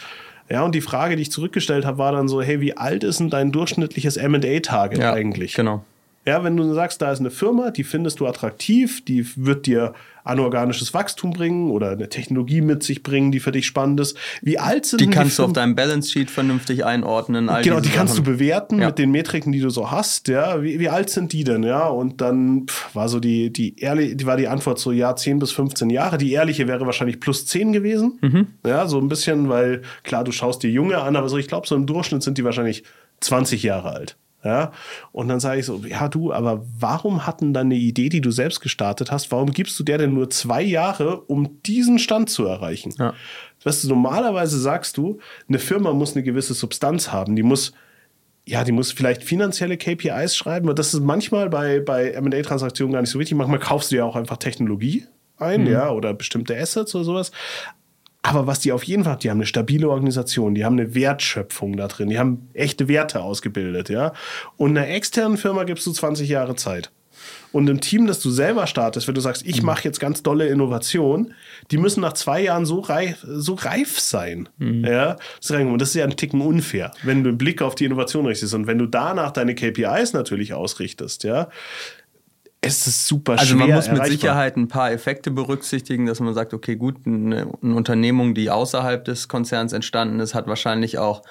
Ja, 0.51 0.63
und 0.63 0.75
die 0.75 0.81
Frage, 0.81 1.17
die 1.17 1.23
ich 1.23 1.31
zurückgestellt 1.31 1.85
habe, 1.85 1.99
war 1.99 2.13
dann 2.13 2.29
so, 2.29 2.43
hey, 2.43 2.61
wie 2.61 2.77
alt 2.77 3.03
ist 3.03 3.21
denn 3.21 3.31
dein 3.31 3.51
durchschnittliches 3.51 4.17
M&A-Target 4.17 5.03
eigentlich? 5.03 5.55
Genau. 5.55 5.85
Ja, 6.27 6.43
wenn 6.43 6.57
du 6.57 6.73
sagst, 6.73 7.03
da 7.03 7.13
ist 7.13 7.21
eine 7.21 7.31
Firma, 7.31 7.71
die 7.71 7.85
findest 7.85 8.21
du 8.21 8.27
attraktiv, 8.27 9.05
die 9.05 9.27
wird 9.37 9.67
dir 9.67 9.95
anorganisches 10.25 10.93
Wachstum 10.95 11.31
bringen 11.33 11.71
oder 11.71 11.91
eine 11.91 12.09
Technologie 12.09 12.61
mit 12.63 12.83
sich 12.83 13.03
bringen, 13.03 13.31
die 13.31 13.41
für 13.41 13.53
dich 13.53 13.67
spannend 13.67 14.01
ist. 14.01 14.17
Wie 14.43 14.59
alt 14.59 14.87
sind 14.87 15.01
Die 15.01 15.05
denn 15.05 15.13
kannst 15.15 15.39
du 15.39 15.45
auf 15.45 15.53
deinem 15.53 15.75
Balance 15.75 16.11
Sheet 16.11 16.31
vernünftig 16.31 16.85
einordnen. 16.85 17.51
Genau, 17.63 17.81
die 17.81 17.91
kannst 17.91 18.15
Sachen. 18.15 18.25
du 18.25 18.33
bewerten 18.33 18.81
Ja. 18.81 18.87
mit 18.89 18.99
den 18.99 19.11
Metriken, 19.11 19.53
die 19.53 19.61
du 19.61 19.71
so 19.71 19.91
hast. 19.91 20.29
Ja, 20.29 20.63
wie, 20.63 20.81
wie 20.81 20.89
alt 20.89 21.11
sind 21.11 21.33
die 21.33 21.45
denn? 21.45 21.63
Ja, 21.63 21.87
und 21.87 22.21
dann 22.21 22.67
pff, 22.67 22.95
war 22.95 23.09
so 23.09 23.21
die, 23.21 23.53
die 23.53 23.79
ehrliche, 23.79 24.17
die 24.17 24.27
war 24.27 24.37
die 24.37 24.49
Antwort 24.49 24.79
so, 24.79 24.91
ja, 24.93 25.15
10 25.15 25.39
bis 25.39 25.53
15 25.53 25.91
Jahre. 25.91 26.19
Die 26.19 26.33
ehrliche 26.33 26.67
wäre 26.67 26.87
wahrscheinlich 26.87 27.21
plus 27.21 27.47
10 27.47 27.73
gewesen. 27.73 28.19
Mhm. 28.23 28.47
Ja, 28.67 28.87
so 28.89 28.99
ein 28.99 29.09
bisschen, 29.09 29.49
weil 29.51 29.83
klar, 30.03 30.25
du 30.25 30.33
schaust 30.33 30.63
dir 30.63 30.71
Junge 30.71 30.99
an, 30.99 31.17
aber 31.17 31.29
so, 31.29 31.37
ich 31.37 31.49
glaube, 31.49 31.67
so 31.67 31.77
im 31.77 31.87
Durchschnitt 31.87 32.23
sind 32.23 32.39
die 32.39 32.45
wahrscheinlich 32.45 32.83
20 33.21 33.63
Jahre 33.63 33.93
alt. 33.93 34.17
Ja, 34.45 34.73
und 35.11 35.29
dann 35.29 35.41
sage 35.41 35.61
ich 35.61 35.67
so, 35.67 35.81
ja 35.87 36.07
du, 36.09 36.31
aber 36.33 36.63
warum 36.79 37.27
hatten 37.27 37.55
dann 37.55 37.69
eine 37.69 37.77
Idee, 37.77 38.11
die 38.11 38.21
du 38.21 38.31
selbst 38.31 38.61
gestartet 38.61 39.11
hast, 39.11 39.33
warum 39.33 39.53
gibst 39.53 39.79
du 39.81 39.85
der 39.85 39.97
denn 39.97 40.13
nur 40.13 40.29
zwei 40.29 40.61
Jahre, 40.61 41.23
um 41.23 41.63
diesen 41.63 41.99
Stand 41.99 42.29
zu 42.29 42.45
erreichen? 42.45 42.93
Ja. 42.99 43.15
Weißt 43.65 43.85
du, 43.85 43.89
normalerweise 43.89 44.61
sagst 44.61 44.99
du, 44.99 45.19
eine 45.49 45.59
Firma 45.59 45.95
muss 45.95 46.15
eine 46.15 46.23
gewisse 46.23 46.53
Substanz 46.53 47.11
haben, 47.11 47.37
die 47.37 47.43
muss 47.43 47.73
ja, 48.47 48.63
die 48.63 48.73
muss 48.73 48.93
vielleicht 48.93 49.25
finanzielle 49.25 49.79
KPIs 49.79 50.37
schreiben, 50.37 50.67
aber 50.67 50.75
das 50.75 50.93
ist 50.93 51.01
manchmal 51.01 51.49
bei, 51.49 51.81
bei 51.81 52.11
M&A-Transaktionen 52.11 52.93
gar 52.93 53.01
nicht 53.01 53.11
so 53.11 53.19
wichtig. 53.19 53.39
Manchmal 53.39 53.59
kaufst 53.59 53.91
du 53.91 53.97
ja 53.97 54.05
auch 54.05 54.17
einfach 54.17 54.37
Technologie 54.37 55.07
ein, 55.39 55.67
ja, 55.67 55.91
oder 55.91 56.15
bestimmte 56.15 56.57
Assets 56.57 56.95
oder 56.95 57.05
sowas. 57.05 57.33
Aber 58.27 58.47
was 58.47 58.59
die 58.59 58.73
auf 58.73 58.85
jeden 58.85 59.05
Fall, 59.05 59.19
die 59.19 59.29
haben 59.29 59.37
eine 59.37 59.47
stabile 59.47 59.91
Organisation, 59.91 60.55
die 60.55 60.65
haben 60.65 60.79
eine 60.79 60.95
Wertschöpfung 60.95 61.77
da 61.77 61.89
drin, 61.89 62.09
die 62.09 62.19
haben 62.19 62.49
echte 62.55 62.89
Werte 62.89 63.23
ausgebildet, 63.23 63.91
ja. 63.91 64.15
Und 64.57 64.71
einer 64.71 64.89
externen 64.89 65.37
Firma 65.37 65.65
gibst 65.65 65.87
du 65.87 65.93
20 65.93 66.27
Jahre 66.31 66.57
Zeit. 66.57 66.91
Und 67.53 67.69
im 67.69 67.83
Team, 67.83 68.07
das 68.07 68.21
du 68.21 68.31
selber 68.31 68.67
startest, 68.67 69.07
wenn 69.07 69.15
du 69.15 69.21
sagst, 69.21 69.47
ich 69.47 69.63
mache 69.63 69.85
jetzt 69.85 70.01
ganz 70.01 70.23
dolle 70.23 70.49
Innovation, 70.49 71.35
die 71.71 71.77
müssen 71.77 72.01
nach 72.01 72.15
zwei 72.15 72.41
Jahren 72.41 72.65
so 72.65 72.81
reif, 72.81 73.25
so 73.29 73.55
reif 73.55 74.01
sein. 74.01 74.49
Ja, 74.59 75.17
das 75.39 75.51
ist 75.51 75.57
und 75.61 75.79
das 75.79 75.91
ist 75.91 75.95
ja 75.97 76.05
ein 76.05 76.17
Ticken 76.17 76.41
unfair, 76.41 76.93
wenn 77.03 77.23
du 77.25 77.29
einen 77.29 77.39
Blick 77.39 77.61
auf 77.61 77.75
die 77.75 77.85
Innovation 77.85 78.25
richtest. 78.25 78.55
Und 78.55 78.67
wenn 78.67 78.79
du 78.79 78.87
danach 78.87 79.33
deine 79.33 79.55
KPIs 79.55 80.15
natürlich 80.15 80.55
ausrichtest, 80.55 81.25
ja, 81.25 81.49
es 82.67 82.87
ist 82.87 83.07
super 83.07 83.33
Also 83.33 83.45
schwer 83.55 83.67
man 83.67 83.71
muss 83.77 83.91
mit. 83.91 84.05
Sicherheit 84.07 84.57
ein 84.57 84.69
paar 84.69 84.91
Effekte 84.93 85.31
berücksichtigen, 85.31 86.07
dass 86.07 86.21
man 86.21 86.35
sagt, 86.35 86.55
okay, 86.55 86.77
gut, 86.77 86.97
eine, 87.07 87.47
eine 87.63 87.75
Unternehmung, 87.75 88.35
die 88.35 88.51
außerhalb 88.51 89.05
des 89.05 89.29
Konzerns 89.29 89.73
entstanden 89.73 90.21
ist, 90.21 90.35
hat 90.35 90.47
wahrscheinlich 90.47 90.99
auch, 90.99 91.23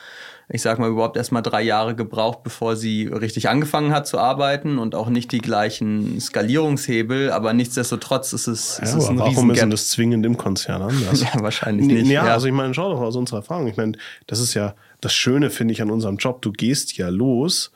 ich 0.50 0.62
sag 0.62 0.78
mal, 0.80 0.90
überhaupt 0.90 1.16
erst 1.18 1.32
mal 1.32 1.42
drei 1.42 1.62
Jahre 1.62 1.96
gebraucht, 1.96 2.44
bevor 2.44 2.76
sie 2.76 3.08
richtig 3.08 3.48
angefangen 3.50 3.92
hat 3.94 4.08
zu 4.08 4.18
arbeiten 4.20 4.78
und 4.78 4.94
auch 4.94 5.10
nicht 5.10 5.32
die 5.32 5.38
gleichen 5.40 6.20
Skalierungshebel, 6.20 7.32
aber 7.32 7.54
nichtsdestotrotz 7.54 8.34
ist 8.34 8.48
es, 8.48 8.78
Ja, 8.78 8.84
ist 8.84 8.94
es 8.96 9.08
ein 9.10 9.18
warum 9.20 9.52
ist 9.52 9.62
denn 9.62 9.70
das 9.70 9.90
zwingend 9.90 10.26
im 10.26 10.38
Konzern 10.38 10.82
anders? 10.82 11.22
Ja, 11.34 11.42
wahrscheinlich 11.42 11.88
nicht. 11.88 12.08
Ja, 12.08 12.26
ja. 12.26 12.34
also 12.34 12.48
ich 12.48 12.54
meine, 12.54 12.74
schau 12.74 12.90
doch 12.92 13.00
aus 13.02 13.16
unserer 13.16 13.38
Erfahrung. 13.40 13.68
Ich 13.68 13.78
meine, 13.78 13.94
das 14.28 14.40
ist 14.40 14.54
ja 14.54 14.76
das 15.02 15.14
Schöne, 15.14 15.50
finde 15.50 15.74
ich, 15.74 15.82
an 15.82 15.90
unserem 15.90 16.18
Job. 16.18 16.42
Du 16.42 16.52
gehst 16.52 16.98
ja 16.98 17.10
los 17.10 17.72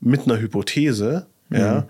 mit 0.00 0.24
einer 0.26 0.38
Hypothese, 0.38 1.26
Mhm. 1.50 1.56
ja, 1.56 1.86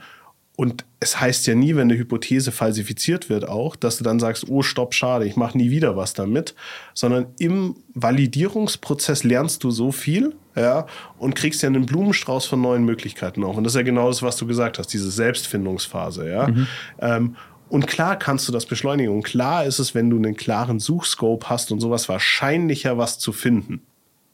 Und 0.61 0.85
es 0.99 1.21
heißt 1.21 1.47
ja 1.47 1.55
nie, 1.55 1.77
wenn 1.77 1.83
eine 1.83 1.97
Hypothese 1.97 2.51
falsifiziert 2.51 3.31
wird, 3.31 3.49
auch, 3.49 3.77
dass 3.77 3.99
du 3.99 4.03
dann 4.03 4.19
sagst, 4.19 4.49
oh, 4.49 4.63
stopp, 4.63 4.93
schade, 4.93 5.25
ich 5.25 5.37
mache 5.37 5.57
nie 5.57 5.71
wieder 5.71 5.97
was 5.97 6.15
damit, 6.15 6.57
sondern 6.95 7.27
im 7.39 7.77
Validierungsprozess 7.95 9.23
lernst 9.23 9.63
du 9.63 9.71
so 9.71 9.93
viel, 9.93 10.35
ja, 10.57 10.89
und 11.17 11.37
kriegst 11.37 11.63
ja 11.63 11.69
einen 11.69 11.87
Blumenstrauß 11.87 12.47
von 12.47 12.61
neuen 12.61 12.85
Möglichkeiten 12.85 13.45
auch. 13.45 13.57
Und 13.57 13.63
das 13.63 13.75
ist 13.75 13.77
ja 13.77 13.85
genau 13.85 14.09
das, 14.09 14.21
was 14.21 14.37
du 14.37 14.49
gesagt 14.49 14.81
hast, 14.81 14.89
diese 14.89 15.13
Selbstfindungsphase, 15.13 16.29
ja. 16.29 16.49
Mhm. 16.49 16.67
Ähm, 16.99 17.37
und 17.69 17.87
klar 17.87 18.19
kannst 18.19 18.49
du 18.49 18.53
das 18.53 18.67
beschleunigen. 18.67 19.15
Und 19.15 19.23
klar 19.23 19.65
ist 19.65 19.79
es, 19.79 19.95
wenn 19.95 20.11
du 20.11 20.17
einen 20.17 20.37
klaren 20.37 20.81
Suchscope 20.81 21.49
hast 21.49 21.71
und 21.71 21.79
sowas, 21.79 22.09
wahrscheinlicher 22.09 22.99
was 22.99 23.21
zu 23.21 23.33
finden. 23.33 23.83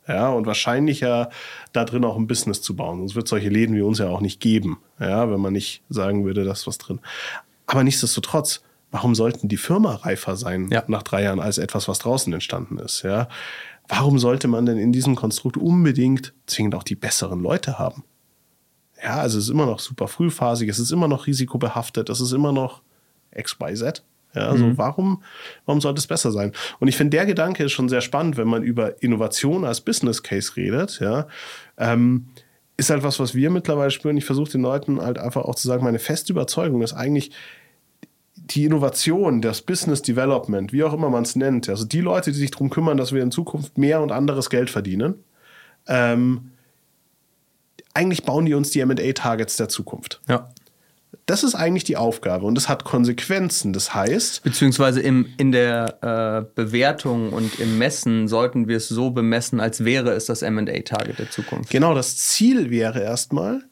Ja, 0.07 0.29
und 0.29 0.47
wahrscheinlicher 0.47 1.31
da 1.73 1.85
drin 1.85 2.05
auch 2.05 2.17
ein 2.17 2.27
Business 2.27 2.61
zu 2.61 2.77
bauen. 2.77 2.99
Sonst 2.99 3.15
wird 3.15 3.27
es 3.27 3.31
solche 3.31 3.49
Läden 3.49 3.75
wie 3.75 3.83
uns 3.83 3.99
ja 3.99 4.09
auch 4.09 4.21
nicht 4.21 4.41
geben, 4.41 4.79
ja, 5.01 5.31
wenn 5.31 5.41
man 5.41 5.53
nicht 5.53 5.83
sagen 5.89 6.25
würde, 6.25 6.45
da 6.45 6.53
ist 6.53 6.67
was 6.67 6.79
drin. 6.79 7.01
Aber 7.67 7.83
nichtsdestotrotz, 7.85 8.63
warum 8.91 9.15
sollten 9.15 9.49
die 9.49 9.57
Firma 9.57 9.95
reifer 9.95 10.37
sein 10.37 10.69
ja. 10.71 10.85
nach 10.89 11.03
drei 11.03 11.23
Jahren 11.23 11.41
als 11.41 11.59
etwas, 11.59 11.89
was 11.89 12.01
draußen 12.01 12.33
entstanden 12.33 12.79
ist? 12.79 13.03
Ja? 13.03 13.29
Warum 13.89 14.19
sollte 14.19 14.49
man 14.49 14.67
denn 14.67 14.79
in 14.79 14.93
diesem 14.93 15.15
Konstrukt 15.15 15.57
unbedingt 15.57 16.35
zwingend 16.47 16.75
auch 16.75 16.85
die 16.85 16.97
besseren 16.97 17.41
Leute 17.41 17.79
haben? 17.79 18.05
Ja, 19.03 19.17
also 19.17 19.39
es 19.39 19.45
ist 19.45 19.51
immer 19.51 19.67
noch 19.67 19.81
super 19.81 20.09
frühphasig, 20.09 20.69
es 20.69 20.79
ist 20.79 20.91
immer 20.91 21.09
noch 21.09 21.27
risikobehaftet, 21.27 22.09
es 22.09 22.21
ist 22.21 22.33
immer 22.33 22.53
noch 22.53 22.83
XYZ. 23.35 24.03
Ja, 24.35 24.49
also 24.49 24.67
mhm. 24.67 24.79
warum, 24.79 25.23
warum 25.67 25.81
sollte 25.81 25.99
es 25.99 26.07
besser 26.07 26.33
sein? 26.33 26.53
Und 26.81 26.89
ich 26.89 26.97
finde, 26.97 27.17
der 27.17 27.27
Gedanke 27.27 27.65
ist 27.65 27.73
schon 27.73 27.89
sehr 27.89 28.01
spannend, 28.01 28.37
wenn 28.37 28.49
man 28.49 28.63
über 28.63 29.03
Innovation 29.03 29.65
als 29.65 29.81
Business 29.81 30.23
Case 30.23 30.57
redet. 30.57 31.01
Ja, 31.01 31.27
ähm, 31.79 32.27
ist 32.77 32.91
halt 32.91 33.05
was, 33.05 33.21
was 33.21 33.35
wir 33.35 33.51
mittlerweile 33.51 33.91
spüren. 33.91 34.17
Ich 34.17 34.25
versuche 34.25 34.51
den 34.51 34.63
Leuten 34.63 35.01
halt 35.01 35.19
einfach 35.19 35.43
auch 35.43 35.55
zu 35.55 35.69
sagen, 35.69 35.85
meine 35.85 36.01
feste 36.01 36.33
Überzeugung 36.33 36.83
ist 36.83 36.93
eigentlich, 36.93 37.31
die 38.37 38.65
Innovation, 38.65 39.41
das 39.41 39.63
Business 39.63 40.03
Development, 40.03 40.73
wie 40.73 40.85
auch 40.85 40.93
immer 40.93 41.09
man 41.09 41.23
es 41.23 41.37
nennt, 41.37 41.69
also 41.69 41.85
die 41.85 42.01
Leute, 42.01 42.33
die 42.33 42.39
sich 42.39 42.51
darum 42.51 42.69
kümmern, 42.69 42.97
dass 42.97 43.13
wir 43.13 43.23
in 43.23 43.31
Zukunft 43.31 43.79
mehr 43.79 44.03
und 44.03 44.13
anderes 44.13 44.51
Geld 44.51 44.71
verdienen, 44.71 45.15
ähm, 45.87 46.51
eigentlich 47.95 48.25
bauen 48.25 48.45
die 48.45 48.55
uns 48.55 48.71
die 48.71 48.85
MA-Targets 48.85 49.57
der 49.57 49.69
Zukunft. 49.69 50.21
Ja. 50.29 50.49
Das 51.27 51.45
ist 51.45 51.55
eigentlich 51.55 51.85
die 51.85 51.97
Aufgabe 51.97 52.47
und 52.47 52.55
das 52.55 52.69
hat 52.69 52.85
Konsequenzen. 52.85 53.73
Das 53.73 53.95
heißt. 53.95 54.43
Beziehungsweise 54.43 55.01
im, 55.01 55.27
in 55.37 55.53
der 55.53 55.99
äh, 56.03 56.55
Bewertung 56.55 57.33
und 57.33 57.59
im 57.61 57.79
Messen 57.79 58.29
sollten 58.29 58.69
wir 58.69 58.79
es 58.79 58.89
so 58.89 59.11
bemessen, 59.11 59.61
als 59.61 59.85
wäre 59.85 60.13
es 60.13 60.27
das 60.27 60.43
MA-Target 60.43 61.19
der 61.19 61.31
Zukunft. 61.31 61.71
Genau, 61.71 61.95
das 61.95 62.17
Ziel 62.17 62.71
wäre 62.71 63.01
erstmal, 63.01 63.63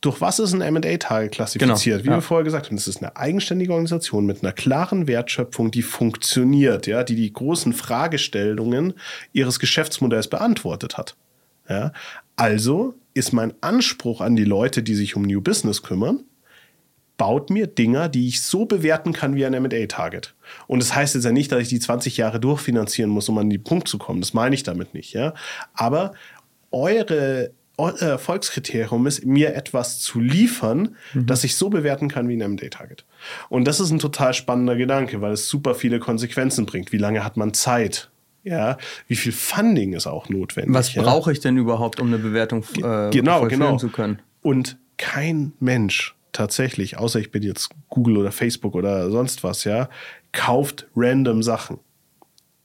durch 0.00 0.20
was 0.20 0.38
ist 0.38 0.52
ein 0.52 0.72
MA-Target 0.72 1.32
klassifiziert? 1.32 2.02
Genau, 2.02 2.04
Wie 2.04 2.08
ja. 2.08 2.16
wir 2.16 2.22
vorher 2.22 2.44
gesagt 2.44 2.66
haben, 2.66 2.76
es 2.76 2.86
ist 2.86 3.02
eine 3.02 3.16
eigenständige 3.16 3.72
Organisation 3.72 4.26
mit 4.26 4.42
einer 4.42 4.52
klaren 4.52 5.06
Wertschöpfung, 5.06 5.70
die 5.70 5.82
funktioniert, 5.82 6.86
ja, 6.86 7.02
die 7.02 7.16
die 7.16 7.32
großen 7.32 7.72
Fragestellungen 7.72 8.94
ihres 9.32 9.58
Geschäftsmodells 9.58 10.28
beantwortet 10.28 10.96
hat. 10.96 11.16
Ja. 11.68 11.92
Also 12.36 12.94
ist 13.14 13.32
mein 13.32 13.54
Anspruch 13.62 14.20
an 14.20 14.36
die 14.36 14.44
Leute, 14.44 14.82
die 14.82 14.94
sich 14.94 15.16
um 15.16 15.22
New 15.22 15.40
Business 15.40 15.82
kümmern, 15.82 16.24
baut 17.16 17.50
mir 17.50 17.66
Dinger, 17.66 18.08
die 18.08 18.28
ich 18.28 18.42
so 18.42 18.66
bewerten 18.66 19.12
kann 19.12 19.34
wie 19.34 19.46
ein 19.46 19.60
MA-Target. 19.62 20.34
Und 20.66 20.82
das 20.82 20.94
heißt 20.94 21.14
jetzt 21.14 21.24
ja 21.24 21.32
nicht, 21.32 21.50
dass 21.50 21.62
ich 21.62 21.68
die 21.68 21.80
20 21.80 22.16
Jahre 22.16 22.40
durchfinanzieren 22.40 23.10
muss, 23.10 23.28
um 23.28 23.38
an 23.38 23.50
den 23.50 23.62
Punkt 23.62 23.88
zu 23.88 23.98
kommen. 23.98 24.20
Das 24.20 24.34
meine 24.34 24.54
ich 24.54 24.62
damit 24.62 24.94
nicht. 24.94 25.12
Ja? 25.12 25.34
Aber 25.74 26.12
eure 26.70 27.52
euer 27.78 28.00
Erfolgskriterium 28.00 29.06
ist, 29.06 29.24
mir 29.26 29.54
etwas 29.54 30.00
zu 30.00 30.18
liefern, 30.18 30.96
mhm. 31.12 31.26
das 31.26 31.44
ich 31.44 31.56
so 31.56 31.68
bewerten 31.68 32.08
kann 32.08 32.28
wie 32.28 32.42
ein 32.42 32.52
MD-Target. 32.52 33.04
Und 33.48 33.66
das 33.66 33.80
ist 33.80 33.90
ein 33.90 33.98
total 33.98 34.32
spannender 34.32 34.76
Gedanke, 34.76 35.20
weil 35.20 35.32
es 35.32 35.48
super 35.48 35.74
viele 35.74 35.98
Konsequenzen 35.98 36.64
bringt. 36.64 36.92
Wie 36.92 36.98
lange 36.98 37.22
hat 37.22 37.36
man 37.36 37.52
Zeit? 37.52 38.10
Ja, 38.44 38.78
wie 39.08 39.16
viel 39.16 39.32
Funding 39.32 39.92
ist 39.92 40.06
auch 40.06 40.28
notwendig? 40.28 40.72
Was 40.72 40.94
ja? 40.94 41.02
brauche 41.02 41.32
ich 41.32 41.40
denn 41.40 41.56
überhaupt, 41.56 42.00
um 42.00 42.06
eine 42.06 42.18
Bewertung 42.18 42.62
äh, 42.76 43.10
genau, 43.10 43.46
genau. 43.46 43.76
zu 43.76 43.88
können? 43.88 44.20
Und 44.40 44.78
kein 44.96 45.52
Mensch 45.58 46.15
tatsächlich, 46.36 46.98
außer 46.98 47.18
ich 47.18 47.30
bin 47.30 47.42
jetzt 47.42 47.70
Google 47.88 48.18
oder 48.18 48.32
Facebook 48.32 48.74
oder 48.74 49.10
sonst 49.10 49.42
was, 49.42 49.64
ja, 49.64 49.88
kauft 50.32 50.86
random 50.94 51.42
Sachen. 51.42 51.78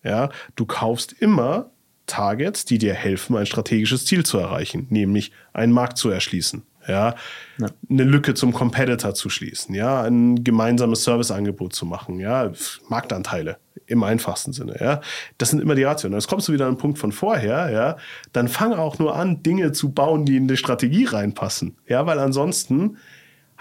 Ja, 0.04 0.30
du 0.56 0.66
kaufst 0.66 1.14
immer 1.14 1.72
Targets, 2.08 2.66
die 2.66 2.78
dir 2.78 2.94
helfen, 2.94 3.38
ein 3.38 3.46
strategisches 3.46 4.06
Ziel 4.06 4.26
zu 4.26 4.38
erreichen, 4.38 4.88
nämlich 4.90 5.32
einen 5.54 5.72
Markt 5.72 5.98
zu 5.98 6.10
erschließen. 6.10 6.64
Ja, 6.88 7.16
ja. 7.60 7.68
eine 7.90 8.04
Lücke 8.04 8.34
zum 8.34 8.54
Competitor 8.54 9.14
zu 9.14 9.30
schließen, 9.30 9.76
ja, 9.76 10.02
ein 10.02 10.44
gemeinsames 10.44 11.04
Serviceangebot 11.04 11.74
zu 11.74 11.86
machen, 11.86 12.20
ja, 12.20 12.52
Marktanteile 12.90 13.58
im 13.86 14.04
einfachsten 14.04 14.52
Sinne, 14.52 14.78
ja. 14.80 15.00
Das 15.38 15.52
sind 15.52 15.62
immer 15.62 15.76
die 15.76 15.84
Rationen. 15.84 16.18
Jetzt 16.18 16.28
kommst 16.28 16.48
du 16.48 16.54
wieder 16.54 16.66
an 16.66 16.74
den 16.74 16.80
Punkt 16.80 16.98
von 16.98 17.12
vorher, 17.12 17.70
ja, 17.70 17.98
dann 18.34 18.48
fang 18.48 18.74
auch 18.74 18.98
nur 18.98 19.16
an, 19.16 19.44
Dinge 19.44 19.74
zu 19.74 19.92
bauen, 19.92 20.26
die 20.26 20.38
in 20.38 20.48
die 20.48 20.58
Strategie 20.58 21.06
reinpassen, 21.06 21.78
ja, 21.88 22.08
weil 22.08 22.18
ansonsten 22.18 22.98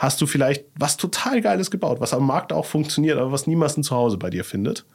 hast 0.00 0.18
du 0.22 0.26
vielleicht 0.26 0.64
was 0.76 0.96
total 0.96 1.42
Geiles 1.42 1.70
gebaut, 1.70 2.00
was 2.00 2.14
am 2.14 2.26
Markt 2.26 2.54
auch 2.54 2.64
funktioniert, 2.64 3.18
aber 3.18 3.32
was 3.32 3.46
niemals 3.46 3.76
ein 3.76 3.82
Zuhause 3.82 4.16
bei 4.16 4.30
dir 4.30 4.44
findet. 4.44 4.86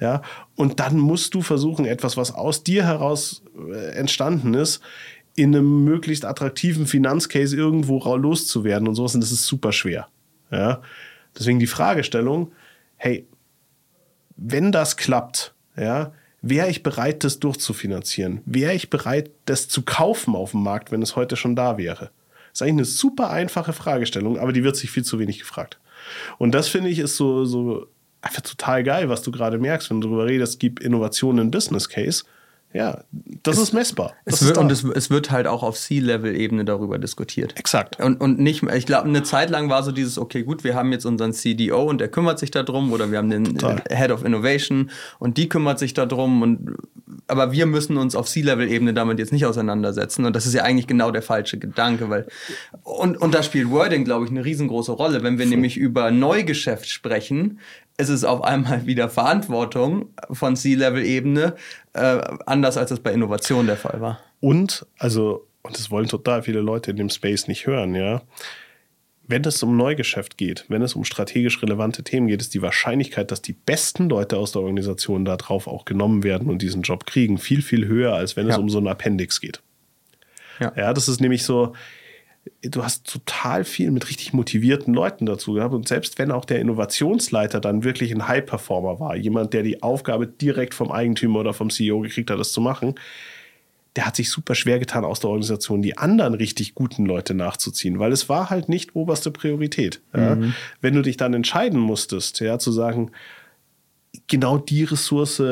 Ja, 0.00 0.20
und 0.54 0.80
dann 0.80 0.98
musst 0.98 1.34
du 1.34 1.40
versuchen, 1.40 1.86
etwas, 1.86 2.18
was 2.18 2.34
aus 2.34 2.62
dir 2.62 2.84
heraus 2.84 3.42
äh, 3.72 3.92
entstanden 3.92 4.52
ist, 4.52 4.82
in 5.34 5.54
einem 5.54 5.84
möglichst 5.84 6.26
attraktiven 6.26 6.86
Finanzcase 6.86 7.56
irgendwo 7.56 7.98
loszuwerden 8.16 8.86
und 8.86 8.96
sowas. 8.96 9.14
Und 9.14 9.22
das 9.22 9.32
ist 9.32 9.46
super 9.46 9.72
schwer. 9.72 10.08
Ja, 10.50 10.82
deswegen 11.38 11.58
die 11.58 11.66
Fragestellung: 11.66 12.52
Hey, 12.96 13.26
wenn 14.36 14.72
das 14.72 14.98
klappt, 14.98 15.54
ja, 15.74 16.12
wäre 16.42 16.68
ich 16.68 16.82
bereit, 16.82 17.24
das 17.24 17.40
durchzufinanzieren? 17.40 18.42
Wäre 18.44 18.74
ich 18.74 18.90
bereit, 18.90 19.30
das 19.46 19.68
zu 19.68 19.82
kaufen 19.82 20.34
auf 20.36 20.50
dem 20.50 20.62
Markt, 20.62 20.92
wenn 20.92 21.00
es 21.00 21.16
heute 21.16 21.36
schon 21.36 21.56
da 21.56 21.78
wäre? 21.78 22.10
Das 22.52 22.60
ist 22.60 22.62
eigentlich 22.62 22.72
eine 22.72 22.84
super 22.84 23.30
einfache 23.30 23.72
Fragestellung, 23.72 24.38
aber 24.38 24.52
die 24.52 24.64
wird 24.64 24.76
sich 24.76 24.90
viel 24.90 25.04
zu 25.04 25.18
wenig 25.18 25.38
gefragt. 25.38 25.78
Und 26.38 26.52
das 26.52 26.68
finde 26.68 26.90
ich 26.90 26.98
ist 26.98 27.16
so, 27.16 27.44
so 27.44 27.86
einfach 28.22 28.42
total 28.42 28.82
geil, 28.82 29.08
was 29.08 29.22
du 29.22 29.30
gerade 29.30 29.58
merkst, 29.58 29.90
wenn 29.90 30.00
du 30.00 30.08
darüber 30.08 30.26
redest, 30.26 30.60
gibt 30.60 30.80
Innovationen 30.80 31.46
in 31.46 31.50
Business 31.50 31.88
Case. 31.88 32.24
Ja, 32.72 33.02
das 33.42 33.56
es, 33.56 33.64
ist 33.64 33.72
messbar. 33.72 34.14
Das 34.24 34.40
es 34.40 34.46
wird, 34.46 34.58
und 34.58 34.70
es, 34.70 34.84
es, 34.84 35.10
wird 35.10 35.32
halt 35.32 35.48
auch 35.48 35.64
auf 35.64 35.76
C-Level-Ebene 35.76 36.64
darüber 36.64 36.98
diskutiert. 36.98 37.58
Exakt. 37.58 38.00
Und, 38.00 38.20
und 38.20 38.38
nicht, 38.38 38.62
ich 38.62 38.86
glaube, 38.86 39.08
eine 39.08 39.24
Zeit 39.24 39.50
lang 39.50 39.70
war 39.70 39.82
so 39.82 39.90
dieses, 39.90 40.18
okay, 40.18 40.44
gut, 40.44 40.62
wir 40.62 40.76
haben 40.76 40.92
jetzt 40.92 41.04
unseren 41.04 41.32
CDO 41.32 41.82
und 41.82 42.00
der 42.00 42.08
kümmert 42.08 42.38
sich 42.38 42.52
darum 42.52 42.92
oder 42.92 43.10
wir 43.10 43.18
haben 43.18 43.30
den 43.30 43.58
Total. 43.58 43.82
Head 43.90 44.12
of 44.12 44.24
Innovation 44.24 44.90
und 45.18 45.36
die 45.36 45.48
kümmert 45.48 45.80
sich 45.80 45.94
darum 45.94 46.42
und 46.42 46.76
aber 47.26 47.50
wir 47.50 47.66
müssen 47.66 47.96
uns 47.96 48.14
auf 48.14 48.28
C-Level-Ebene 48.28 48.94
damit 48.94 49.18
jetzt 49.18 49.32
nicht 49.32 49.46
auseinandersetzen 49.46 50.24
und 50.24 50.36
das 50.36 50.46
ist 50.46 50.54
ja 50.54 50.62
eigentlich 50.62 50.86
genau 50.86 51.10
der 51.10 51.22
falsche 51.22 51.58
Gedanke, 51.58 52.08
weil 52.08 52.26
und, 52.84 53.16
und 53.16 53.34
da 53.34 53.42
spielt 53.42 53.68
Wording, 53.70 54.04
glaube 54.04 54.26
ich, 54.26 54.30
eine 54.30 54.44
riesengroße 54.44 54.92
Rolle. 54.92 55.24
Wenn 55.24 55.38
wir 55.38 55.46
so. 55.46 55.50
nämlich 55.50 55.76
über 55.76 56.12
Neugeschäft 56.12 56.88
sprechen, 56.88 57.58
ist 58.00 58.08
es 58.08 58.24
auf 58.24 58.42
einmal 58.42 58.86
wieder 58.86 59.08
Verantwortung 59.08 60.10
von 60.30 60.56
C-Level-Ebene, 60.56 61.54
äh, 61.92 62.20
anders 62.46 62.76
als 62.76 62.90
das 62.90 63.00
bei 63.00 63.12
Innovation 63.12 63.66
der 63.66 63.76
Fall 63.76 64.00
war. 64.00 64.20
Und, 64.40 64.86
also, 64.98 65.46
und 65.62 65.76
das 65.76 65.90
wollen 65.90 66.08
total 66.08 66.42
viele 66.42 66.60
Leute 66.60 66.90
in 66.90 66.96
dem 66.96 67.10
Space 67.10 67.48
nicht 67.48 67.66
hören, 67.66 67.94
ja. 67.94 68.22
Wenn 69.26 69.44
es 69.44 69.62
um 69.62 69.76
Neugeschäft 69.76 70.38
geht, 70.38 70.64
wenn 70.68 70.82
es 70.82 70.94
um 70.94 71.04
strategisch 71.04 71.62
relevante 71.62 72.02
Themen 72.02 72.26
geht, 72.26 72.40
ist 72.40 72.52
die 72.52 72.62
Wahrscheinlichkeit, 72.62 73.30
dass 73.30 73.40
die 73.40 73.52
besten 73.52 74.08
Leute 74.08 74.36
aus 74.36 74.50
der 74.50 74.62
Organisation 74.62 75.24
darauf 75.24 75.68
auch 75.68 75.84
genommen 75.84 76.24
werden 76.24 76.48
und 76.48 76.62
diesen 76.62 76.82
Job 76.82 77.06
kriegen, 77.06 77.38
viel, 77.38 77.62
viel 77.62 77.86
höher, 77.86 78.14
als 78.14 78.36
wenn 78.36 78.48
ja. 78.48 78.54
es 78.54 78.58
um 78.58 78.68
so 78.68 78.78
ein 78.78 78.88
Appendix 78.88 79.40
geht. 79.40 79.62
Ja. 80.58 80.72
ja, 80.76 80.92
das 80.92 81.08
ist 81.08 81.20
nämlich 81.20 81.44
so, 81.44 81.74
du 82.62 82.84
hast 82.84 83.06
total 83.06 83.64
viel 83.64 83.90
mit 83.90 84.08
richtig 84.08 84.32
motivierten 84.32 84.94
Leuten 84.94 85.26
dazu 85.26 85.54
gehabt. 85.54 85.74
Und 85.74 85.88
selbst 85.88 86.18
wenn 86.18 86.30
auch 86.30 86.44
der 86.44 86.60
Innovationsleiter 86.60 87.60
dann 87.60 87.84
wirklich 87.84 88.12
ein 88.12 88.28
High-Performer 88.28 89.00
war, 89.00 89.16
jemand, 89.16 89.52
der 89.54 89.62
die 89.62 89.82
Aufgabe 89.82 90.26
direkt 90.26 90.74
vom 90.74 90.92
Eigentümer 90.92 91.40
oder 91.40 91.54
vom 91.54 91.70
CEO 91.70 92.00
gekriegt 92.00 92.30
hat, 92.30 92.38
das 92.38 92.52
zu 92.52 92.60
machen, 92.60 92.94
der 93.96 94.06
hat 94.06 94.16
sich 94.16 94.30
super 94.30 94.54
schwer 94.54 94.78
getan, 94.78 95.04
aus 95.04 95.20
der 95.20 95.30
Organisation 95.30 95.82
die 95.82 95.98
anderen 95.98 96.34
richtig 96.34 96.74
guten 96.74 97.06
Leute 97.06 97.34
nachzuziehen, 97.34 97.98
weil 97.98 98.12
es 98.12 98.28
war 98.28 98.50
halt 98.50 98.68
nicht 98.68 98.94
oberste 98.94 99.30
Priorität. 99.30 100.00
Ja. 100.14 100.36
Mhm. 100.36 100.54
Wenn 100.80 100.94
du 100.94 101.02
dich 101.02 101.16
dann 101.16 101.34
entscheiden 101.34 101.80
musstest, 101.80 102.40
ja, 102.40 102.58
zu 102.58 102.70
sagen, 102.70 103.10
genau 104.28 104.58
die 104.58 104.84
Ressource, 104.84 105.42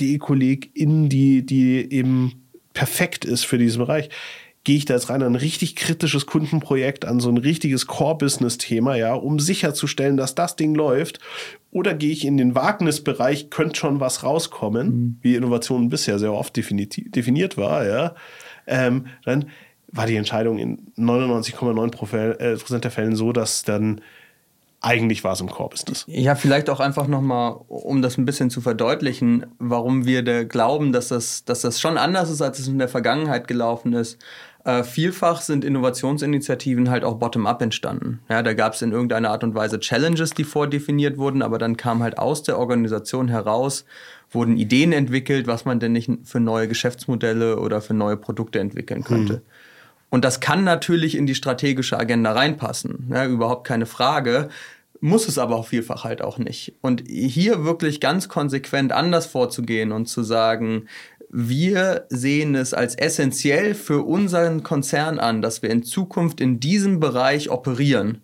die 0.00 0.18
Kollegin, 0.18 1.08
die, 1.08 1.44
die 1.44 1.90
eben 1.92 2.48
perfekt 2.74 3.24
ist 3.24 3.44
für 3.44 3.58
diesen 3.58 3.78
Bereich, 3.78 4.10
gehe 4.64 4.76
ich 4.76 4.84
da 4.84 4.94
jetzt 4.94 5.08
rein 5.08 5.22
an 5.22 5.32
ein 5.32 5.36
richtig 5.36 5.74
kritisches 5.74 6.26
Kundenprojekt, 6.26 7.06
an 7.06 7.20
so 7.20 7.30
ein 7.30 7.38
richtiges 7.38 7.86
Core-Business-Thema, 7.86 8.96
ja, 8.96 9.14
um 9.14 9.38
sicherzustellen, 9.38 10.16
dass 10.16 10.34
das 10.34 10.56
Ding 10.56 10.74
läuft? 10.74 11.18
Oder 11.70 11.94
gehe 11.94 12.12
ich 12.12 12.26
in 12.26 12.36
den 12.36 12.54
Wagnisbereich, 12.54 13.48
könnte 13.48 13.76
schon 13.78 14.00
was 14.00 14.22
rauskommen, 14.22 14.88
mhm. 14.88 15.18
wie 15.22 15.36
Innovation 15.36 15.88
bisher 15.88 16.18
sehr 16.18 16.32
oft 16.32 16.56
definiert 16.56 17.56
war, 17.56 17.86
ja. 17.86 18.14
Ähm, 18.66 19.06
dann 19.24 19.46
war 19.88 20.06
die 20.06 20.16
Entscheidung 20.16 20.58
in 20.58 20.92
99,9 20.96 22.38
äh, 22.38 22.56
Prozent 22.56 22.84
der 22.84 22.90
Fällen 22.90 23.16
so, 23.16 23.32
dass 23.32 23.62
dann 23.62 24.00
eigentlich 24.82 25.24
war 25.24 25.34
es 25.34 25.40
im 25.40 25.50
Core-Business. 25.50 26.04
Ja, 26.06 26.34
vielleicht 26.34 26.70
auch 26.70 26.80
einfach 26.80 27.06
nochmal, 27.06 27.56
um 27.68 28.00
das 28.00 28.16
ein 28.16 28.24
bisschen 28.24 28.48
zu 28.48 28.62
verdeutlichen, 28.62 29.46
warum 29.58 30.06
wir 30.06 30.22
da 30.22 30.44
glauben, 30.44 30.92
dass 30.92 31.08
das, 31.08 31.44
dass 31.44 31.60
das 31.60 31.80
schon 31.80 31.98
anders 31.98 32.30
ist, 32.30 32.40
als 32.40 32.58
es 32.58 32.68
in 32.68 32.78
der 32.78 32.88
Vergangenheit 32.88 33.46
gelaufen 33.46 33.92
ist. 33.92 34.18
Äh, 34.64 34.84
vielfach 34.84 35.40
sind 35.40 35.64
Innovationsinitiativen 35.64 36.90
halt 36.90 37.02
auch 37.02 37.14
bottom-up 37.14 37.62
entstanden. 37.62 38.20
Ja, 38.28 38.42
da 38.42 38.52
gab 38.52 38.74
es 38.74 38.82
in 38.82 38.92
irgendeiner 38.92 39.30
Art 39.30 39.42
und 39.42 39.54
Weise 39.54 39.80
Challenges, 39.80 40.30
die 40.30 40.44
vordefiniert 40.44 41.16
wurden, 41.16 41.42
aber 41.42 41.58
dann 41.58 41.76
kam 41.76 42.02
halt 42.02 42.18
aus 42.18 42.42
der 42.42 42.58
Organisation 42.58 43.28
heraus, 43.28 43.86
wurden 44.30 44.56
Ideen 44.56 44.92
entwickelt, 44.92 45.46
was 45.46 45.64
man 45.64 45.80
denn 45.80 45.92
nicht 45.92 46.10
für 46.24 46.40
neue 46.40 46.68
Geschäftsmodelle 46.68 47.58
oder 47.58 47.80
für 47.80 47.94
neue 47.94 48.16
Produkte 48.16 48.60
entwickeln 48.60 49.02
könnte. 49.02 49.34
Hm. 49.34 49.42
Und 50.10 50.24
das 50.24 50.40
kann 50.40 50.64
natürlich 50.64 51.16
in 51.16 51.26
die 51.26 51.34
strategische 51.34 51.98
Agenda 51.98 52.32
reinpassen, 52.32 53.10
ja, 53.10 53.24
überhaupt 53.26 53.66
keine 53.66 53.86
Frage. 53.86 54.48
Muss 55.00 55.28
es 55.28 55.38
aber 55.38 55.56
auch 55.56 55.68
vielfach 55.68 56.04
halt 56.04 56.20
auch 56.20 56.36
nicht. 56.36 56.74
Und 56.82 57.04
hier 57.08 57.64
wirklich 57.64 58.00
ganz 58.00 58.28
konsequent 58.28 58.92
anders 58.92 59.24
vorzugehen 59.24 59.92
und 59.92 60.06
zu 60.06 60.22
sagen, 60.22 60.88
wir 61.32 62.06
sehen 62.08 62.54
es 62.54 62.74
als 62.74 62.96
essentiell 62.96 63.74
für 63.74 64.02
unseren 64.02 64.62
Konzern 64.62 65.18
an, 65.18 65.42
dass 65.42 65.62
wir 65.62 65.70
in 65.70 65.84
Zukunft 65.84 66.40
in 66.40 66.58
diesem 66.58 66.98
Bereich 66.98 67.50
operieren 67.50 68.22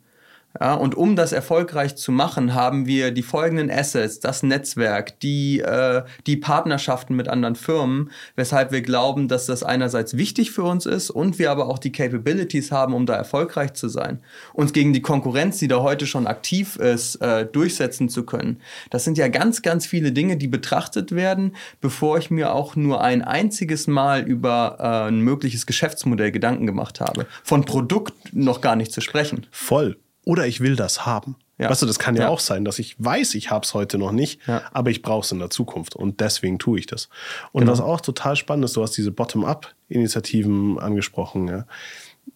ja, 0.61 0.75
und 0.75 0.95
um 0.95 1.17
das 1.17 1.33
erfolgreich 1.33 1.97
zu 1.97 2.13
machen, 2.13 2.55
haben 2.55 2.87
wir 2.87 3.11
die 3.11 3.23
folgenden 3.23 3.71
Assets, 3.71 4.21
das 4.21 4.43
Netzwerk, 4.43 5.21
die, 5.21 5.61
äh, 5.61 6.03
die 6.27 6.37
Partnerschaften 6.37 7.15
mit 7.15 7.29
anderen 7.29 7.57
Firmen, 7.57 8.11
weshalb 8.37 8.73
wir 8.73 8.83
glauben, 8.83 9.29
dass 9.29 9.47
das 9.47 9.63
einerseits 9.63 10.17
wichtig 10.17 10.51
für 10.51 10.63
uns 10.63 10.87
ist 10.87 11.11
und 11.11 11.39
wir 11.39 11.51
aber 11.51 11.69
auch 11.69 11.79
die 11.79 11.93
Capabilities 11.93 12.73
haben, 12.73 12.95
um 12.95 13.07
da 13.07 13.15
erfolgreich 13.15 13.75
zu 13.75 13.89
sein. 13.89 14.21
Uns 14.53 14.73
gegen 14.73 14.93
die 14.93 15.03
Konkurrenz, 15.03 15.59
die 15.59 15.69
da 15.69 15.83
heute 15.83 16.07
schon 16.07 16.27
aktiv 16.27 16.77
ist, 16.77 17.17
äh, 17.17 17.45
durchsetzen 17.45 18.09
zu 18.09 18.25
können. 18.25 18.61
Das 18.91 19.05
sind 19.05 19.19
ja 19.19 19.29
ganz, 19.29 19.63
ganz 19.63 19.87
viele 19.87 20.13
Dinge, 20.13 20.37
die 20.37 20.49
betrachtet 20.49 21.13
werden, 21.13 21.55
bevor 21.81 22.19
ich 22.19 22.31
mir 22.31 22.55
auch 22.55 22.77
nur 22.77 23.03
ein 23.03 23.23
einziges 23.23 23.87
Mal 23.87 24.23
über 24.23 24.77
äh, 24.79 25.09
ein 25.09 25.21
mögliches 25.21 25.67
Geschäftsmodell 25.67 26.33
Gedanken 26.33 26.67
gemacht 26.67 27.01
habe. 27.01 27.27
Von 27.43 27.65
Produkt 27.65 28.15
noch 28.33 28.61
gar 28.61 28.77
nicht 28.77 28.93
zu 28.93 29.01
sprechen. 29.01 29.47
Voll 29.51 29.97
oder 30.27 30.47
ich 30.47 30.61
will 30.61 30.77
das 30.77 31.07
haben. 31.07 31.37
Ja. 31.57 31.71
Weißt 31.71 31.81
du, 31.81 31.87
das 31.87 31.99
kann 31.99 32.17
ja, 32.17 32.25
ja, 32.25 32.29
auch 32.29 32.41
sein, 32.41 32.67
dass 32.67 32.79
ich 32.79 32.97
weiß, 32.99 33.35
ich 33.37 33.51
habe 33.51 33.65
es 33.65 33.73
heute 33.73 33.97
noch 33.97 34.13
nicht, 34.13 34.47
ja. 34.47 34.63
aber 34.73 34.91
ich 34.91 35.01
brauche 35.01 35.25
es 35.25 35.33
in 35.33 35.39
der 35.39 35.49
Zukunft 35.49 35.97
und 35.97 36.21
deswegen 36.21 36.59
tue 36.59 36.79
ich 36.79 36.87
das. 36.87 37.09
Und 37.53 37.61
genau. 37.61 37.73
was 37.73 37.81
auch 37.81 38.03
total 38.03 38.37
spannend 38.37 38.67
ist, 38.67 38.77
du 38.77 38.83
hast 38.83 38.93
diese 38.93 39.13
Bottom-up-Initiativen 39.13 40.79
angesprochen. 40.79 41.49
Ja. 41.49 41.67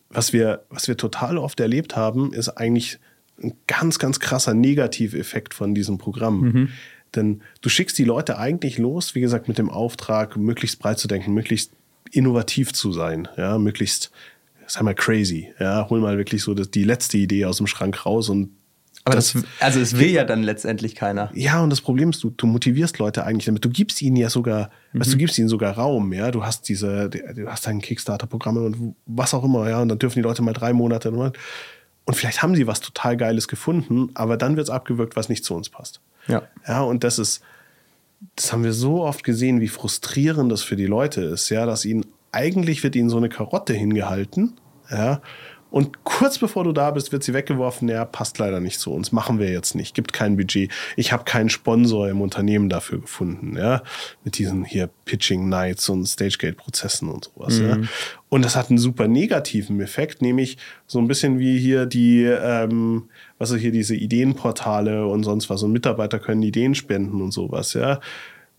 Was, 0.08 0.32
wir, 0.32 0.64
was 0.70 0.88
wir 0.88 0.96
total 0.96 1.36
oft 1.36 1.60
erlebt 1.60 1.96
haben, 1.96 2.32
ist 2.32 2.48
eigentlich 2.48 2.98
ein 3.42 3.54
ganz, 3.66 3.98
ganz 3.98 4.20
krasser 4.20 4.54
Negativeffekt 4.54 5.52
von 5.52 5.74
diesem 5.74 5.98
Programm. 5.98 6.40
Mhm. 6.40 6.68
Denn 7.14 7.42
du 7.60 7.68
schickst 7.68 7.98
die 7.98 8.04
Leute 8.04 8.38
eigentlich 8.38 8.78
los, 8.78 9.14
wie 9.14 9.20
gesagt, 9.20 9.48
mit 9.48 9.58
dem 9.58 9.68
Auftrag, 9.68 10.36
möglichst 10.36 10.78
breit 10.78 10.98
zu 10.98 11.08
denken, 11.08 11.34
möglichst 11.34 11.72
innovativ 12.12 12.72
zu 12.72 12.92
sein, 12.92 13.28
ja, 13.36 13.58
möglichst 13.58 14.10
sei 14.70 14.82
mal 14.82 14.94
crazy. 14.94 15.52
Ja, 15.58 15.88
hol 15.88 16.00
mal 16.00 16.16
wirklich 16.16 16.42
so 16.42 16.54
das, 16.54 16.70
die 16.70 16.84
letzte 16.84 17.18
Idee 17.18 17.44
aus 17.44 17.58
dem 17.58 17.66
Schrank 17.66 18.06
raus 18.06 18.28
und 18.28 18.50
aber 19.04 19.16
das, 19.16 19.32
das, 19.32 19.44
also 19.60 19.80
es 19.80 19.98
will 19.98 20.10
ja 20.10 20.24
dann 20.24 20.42
letztendlich 20.42 20.94
keiner. 20.94 21.30
Ja, 21.34 21.62
und 21.62 21.70
das 21.70 21.80
Problem 21.80 22.10
ist, 22.10 22.22
du, 22.22 22.30
du 22.30 22.46
motivierst 22.46 22.98
Leute 22.98 23.24
eigentlich 23.24 23.46
damit. 23.46 23.64
Du 23.64 23.70
gibst 23.70 24.02
ihnen 24.02 24.16
ja 24.16 24.28
sogar, 24.28 24.70
mhm. 24.92 25.00
weißt, 25.00 25.14
du 25.14 25.16
gibst 25.16 25.38
ihnen 25.38 25.48
sogar 25.48 25.72
Raum, 25.72 26.12
ja. 26.12 26.30
Du 26.30 26.44
hast 26.44 26.68
diese, 26.68 27.08
du 27.08 27.48
hast 27.48 27.66
dein 27.66 27.80
Kickstarter-Programm 27.80 28.58
und 28.58 28.94
was 29.06 29.32
auch 29.32 29.42
immer, 29.42 29.68
ja. 29.70 29.80
Und 29.80 29.88
dann 29.88 29.98
dürfen 29.98 30.16
die 30.16 30.22
Leute 30.22 30.42
mal 30.42 30.52
drei 30.52 30.74
Monate 30.74 31.10
und 31.10 32.16
vielleicht 32.16 32.42
haben 32.42 32.54
sie 32.54 32.66
was 32.66 32.80
total 32.80 33.16
Geiles 33.16 33.48
gefunden, 33.48 34.10
aber 34.14 34.36
dann 34.36 34.56
wird 34.56 34.68
es 34.68 34.70
abgewirkt, 34.70 35.16
was 35.16 35.28
nicht 35.28 35.44
zu 35.44 35.54
uns 35.54 35.70
passt. 35.70 36.00
Ja. 36.28 36.42
Ja, 36.68 36.82
und 36.82 37.02
das 37.04 37.18
ist, 37.18 37.42
das 38.36 38.52
haben 38.52 38.64
wir 38.64 38.72
so 38.72 39.02
oft 39.02 39.24
gesehen, 39.24 39.60
wie 39.60 39.68
frustrierend 39.68 40.52
das 40.52 40.62
für 40.62 40.76
die 40.76 40.86
Leute 40.86 41.22
ist, 41.22 41.48
ja, 41.48 41.64
dass 41.66 41.84
ihnen 41.84 42.04
eigentlich 42.32 42.82
wird 42.82 42.96
ihnen 42.96 43.10
so 43.10 43.16
eine 43.16 43.28
Karotte 43.28 43.74
hingehalten, 43.74 44.59
ja, 44.90 45.20
und 45.70 46.04
kurz 46.04 46.38
bevor 46.38 46.64
du 46.64 46.72
da 46.72 46.90
bist, 46.90 47.12
wird 47.12 47.22
sie 47.22 47.32
weggeworfen. 47.32 47.88
Ja, 47.88 48.04
passt 48.04 48.38
leider 48.38 48.60
nicht 48.60 48.80
zu 48.80 48.92
uns. 48.92 49.12
Machen 49.12 49.38
wir 49.38 49.50
jetzt 49.50 49.74
nicht. 49.74 49.94
Gibt 49.94 50.12
kein 50.12 50.36
Budget. 50.36 50.70
Ich 50.96 51.12
habe 51.12 51.24
keinen 51.24 51.48
Sponsor 51.48 52.08
im 52.08 52.20
Unternehmen 52.20 52.68
dafür 52.68 53.00
gefunden. 53.00 53.56
Ja, 53.56 53.82
mit 54.24 54.38
diesen 54.38 54.64
hier 54.64 54.90
Pitching 55.04 55.48
Nights 55.48 55.88
und 55.88 56.06
Stagegate-Prozessen 56.06 57.08
und 57.08 57.30
sowas. 57.32 57.60
Mhm. 57.60 57.68
Ja. 57.68 57.78
Und 58.28 58.44
das 58.44 58.56
hat 58.56 58.70
einen 58.70 58.78
super 58.78 59.08
negativen 59.08 59.80
Effekt, 59.80 60.22
nämlich 60.22 60.58
so 60.86 60.98
ein 60.98 61.08
bisschen 61.08 61.38
wie 61.38 61.58
hier 61.58 61.86
die, 61.86 62.24
ähm, 62.24 63.08
was 63.38 63.50
ist 63.50 63.60
hier 63.60 63.72
diese 63.72 63.94
Ideenportale 63.94 65.06
und 65.06 65.22
sonst 65.22 65.50
was. 65.50 65.62
Und 65.62 65.72
Mitarbeiter 65.72 66.18
können 66.18 66.42
Ideen 66.42 66.74
spenden 66.74 67.22
und 67.22 67.32
sowas. 67.32 67.74
Ja 67.74 68.00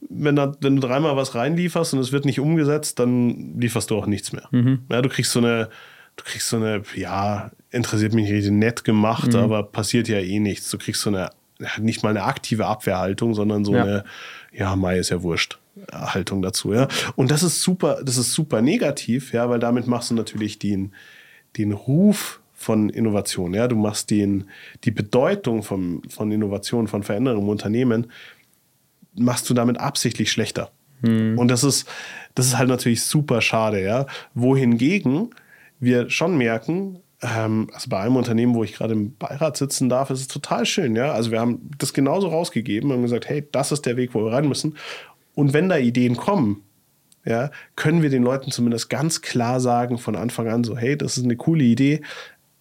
wenn, 0.09 0.35
da, 0.35 0.55
wenn 0.61 0.77
du 0.77 0.81
dreimal 0.81 1.15
was 1.15 1.35
reinlieferst 1.35 1.93
und 1.93 1.99
es 1.99 2.11
wird 2.11 2.25
nicht 2.25 2.39
umgesetzt, 2.39 2.97
dann 2.97 3.59
lieferst 3.59 3.91
du 3.91 3.95
auch 3.95 4.07
nichts 4.07 4.33
mehr. 4.33 4.47
Mhm. 4.49 4.79
Ja, 4.91 4.99
du 5.03 5.09
kriegst 5.09 5.31
so 5.31 5.37
eine, 5.37 5.69
du 6.21 6.31
kriegst 6.31 6.49
so 6.49 6.57
eine, 6.57 6.83
ja, 6.95 7.51
interessiert 7.71 8.13
mich 8.13 8.29
nicht 8.29 8.49
nett 8.51 8.83
gemacht, 8.83 9.33
mhm. 9.33 9.39
aber 9.39 9.63
passiert 9.63 10.07
ja 10.07 10.19
eh 10.19 10.39
nichts. 10.39 10.69
Du 10.69 10.77
kriegst 10.77 11.01
so 11.01 11.09
eine, 11.09 11.31
nicht 11.79 12.03
mal 12.03 12.09
eine 12.09 12.23
aktive 12.23 12.65
Abwehrhaltung, 12.67 13.33
sondern 13.33 13.65
so 13.65 13.73
ja. 13.73 13.83
eine, 13.83 14.03
ja, 14.51 14.75
Mai 14.75 14.99
ist 14.99 15.09
ja 15.09 15.23
wurscht. 15.23 15.57
Haltung 15.91 16.41
dazu, 16.41 16.73
ja. 16.73 16.87
Und 17.15 17.31
das 17.31 17.43
ist 17.43 17.61
super, 17.61 18.01
das 18.03 18.17
ist 18.17 18.33
super 18.33 18.61
negativ, 18.61 19.33
ja, 19.33 19.49
weil 19.49 19.59
damit 19.59 19.87
machst 19.87 20.11
du 20.11 20.15
natürlich 20.15 20.59
den, 20.59 20.93
den 21.57 21.71
Ruf 21.71 22.41
von 22.53 22.89
Innovation, 22.89 23.53
ja. 23.53 23.67
Du 23.67 23.75
machst 23.75 24.11
den, 24.11 24.49
die 24.83 24.91
Bedeutung 24.91 25.63
von, 25.63 26.01
von 26.09 26.31
Innovation, 26.31 26.87
von 26.87 27.03
Veränderung 27.03 27.43
im 27.43 27.49
Unternehmen, 27.49 28.11
machst 29.15 29.49
du 29.49 29.53
damit 29.53 29.79
absichtlich 29.79 30.31
schlechter. 30.31 30.71
Hm. 31.03 31.39
Und 31.39 31.47
das 31.47 31.63
ist, 31.63 31.87
das 32.35 32.47
ist 32.47 32.57
halt 32.57 32.69
natürlich 32.69 33.03
super 33.03 33.41
schade, 33.41 33.81
ja. 33.81 34.05
Wohingegen 34.33 35.31
wir 35.81 36.09
schon 36.09 36.37
merken, 36.37 36.99
ähm, 37.21 37.67
also 37.73 37.89
bei 37.89 37.99
einem 37.99 38.15
Unternehmen, 38.15 38.55
wo 38.55 38.63
ich 38.63 38.73
gerade 38.73 38.93
im 38.93 39.15
Beirat 39.15 39.57
sitzen 39.57 39.89
darf, 39.89 40.09
ist 40.09 40.21
es 40.21 40.27
total 40.27 40.65
schön, 40.65 40.95
ja. 40.95 41.11
Also 41.11 41.31
wir 41.31 41.39
haben 41.39 41.69
das 41.77 41.93
genauso 41.93 42.29
rausgegeben 42.29 42.91
und 42.91 43.01
gesagt, 43.01 43.27
hey, 43.27 43.47
das 43.51 43.71
ist 43.71 43.85
der 43.85 43.97
Weg, 43.97 44.13
wo 44.13 44.23
wir 44.23 44.31
rein 44.31 44.47
müssen. 44.47 44.77
Und 45.35 45.53
wenn 45.53 45.69
da 45.69 45.77
Ideen 45.77 46.15
kommen, 46.15 46.63
ja, 47.25 47.51
können 47.75 48.01
wir 48.01 48.09
den 48.09 48.23
Leuten 48.23 48.51
zumindest 48.51 48.89
ganz 48.89 49.21
klar 49.21 49.59
sagen 49.59 49.97
von 49.97 50.15
Anfang 50.15 50.47
an 50.47 50.63
so, 50.63 50.77
hey, 50.77 50.97
das 50.97 51.17
ist 51.17 51.23
eine 51.23 51.35
coole 51.35 51.63
Idee, 51.63 52.01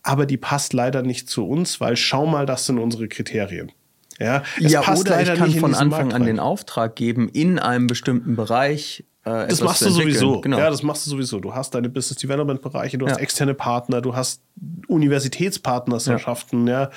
aber 0.03 0.27
die 0.27 0.37
passt 0.37 0.73
leider 0.73 1.03
nicht 1.03 1.29
zu 1.29 1.47
uns, 1.47 1.81
weil 1.81 1.97
schau 1.97 2.27
mal, 2.27 2.47
das 2.47 2.67
sind 2.67 2.79
unsere 2.79 3.09
Kriterien. 3.09 3.73
Ja, 4.19 4.43
ja 4.59 4.83
passt 4.83 5.07
oder 5.07 5.23
ich 5.23 5.39
kann 5.39 5.51
von 5.53 5.75
Anfang 5.75 6.13
an 6.13 6.25
den 6.25 6.39
Auftrag 6.39 6.95
geben, 6.95 7.31
in 7.31 7.59
einem 7.59 7.87
bestimmten 7.87 8.37
Bereich 8.37 9.05
äh, 9.25 9.49
das 9.49 9.61
machst 9.61 9.83
du 9.83 9.91
sowieso. 9.91 10.41
Genau. 10.41 10.59
Ja, 10.59 10.71
das 10.71 10.83
machst 10.83 11.07
du 11.07 11.11
sowieso. 11.11 11.41
Du 11.41 11.55
hast 11.55 11.75
deine 11.75 11.89
Business 11.89 12.19
Development 12.19 12.61
Bereiche, 12.63 12.99
du 12.99 13.07
hast 13.07 13.19
externe 13.19 13.55
Partner, 13.55 14.01
du 14.01 14.15
hast 14.15 14.43
Universitätspartnerschaften, 14.89 16.67
ja. 16.67 16.83
ja. 16.83 16.91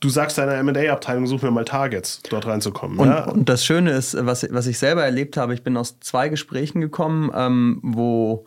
Du 0.00 0.08
sagst 0.08 0.38
deiner 0.38 0.54
M&A-Abteilung, 0.54 1.26
such 1.26 1.42
mir 1.42 1.50
mal 1.50 1.66
Targets, 1.66 2.22
dort 2.30 2.46
reinzukommen. 2.46 2.98
Und, 2.98 3.08
ja. 3.08 3.24
und 3.24 3.48
das 3.50 3.66
Schöne 3.66 3.90
ist, 3.90 4.16
was, 4.18 4.46
was 4.50 4.66
ich 4.66 4.78
selber 4.78 5.04
erlebt 5.04 5.36
habe, 5.36 5.52
ich 5.52 5.62
bin 5.62 5.76
aus 5.76 6.00
zwei 6.00 6.30
Gesprächen 6.30 6.80
gekommen, 6.80 7.30
ähm, 7.34 7.80
wo 7.82 8.46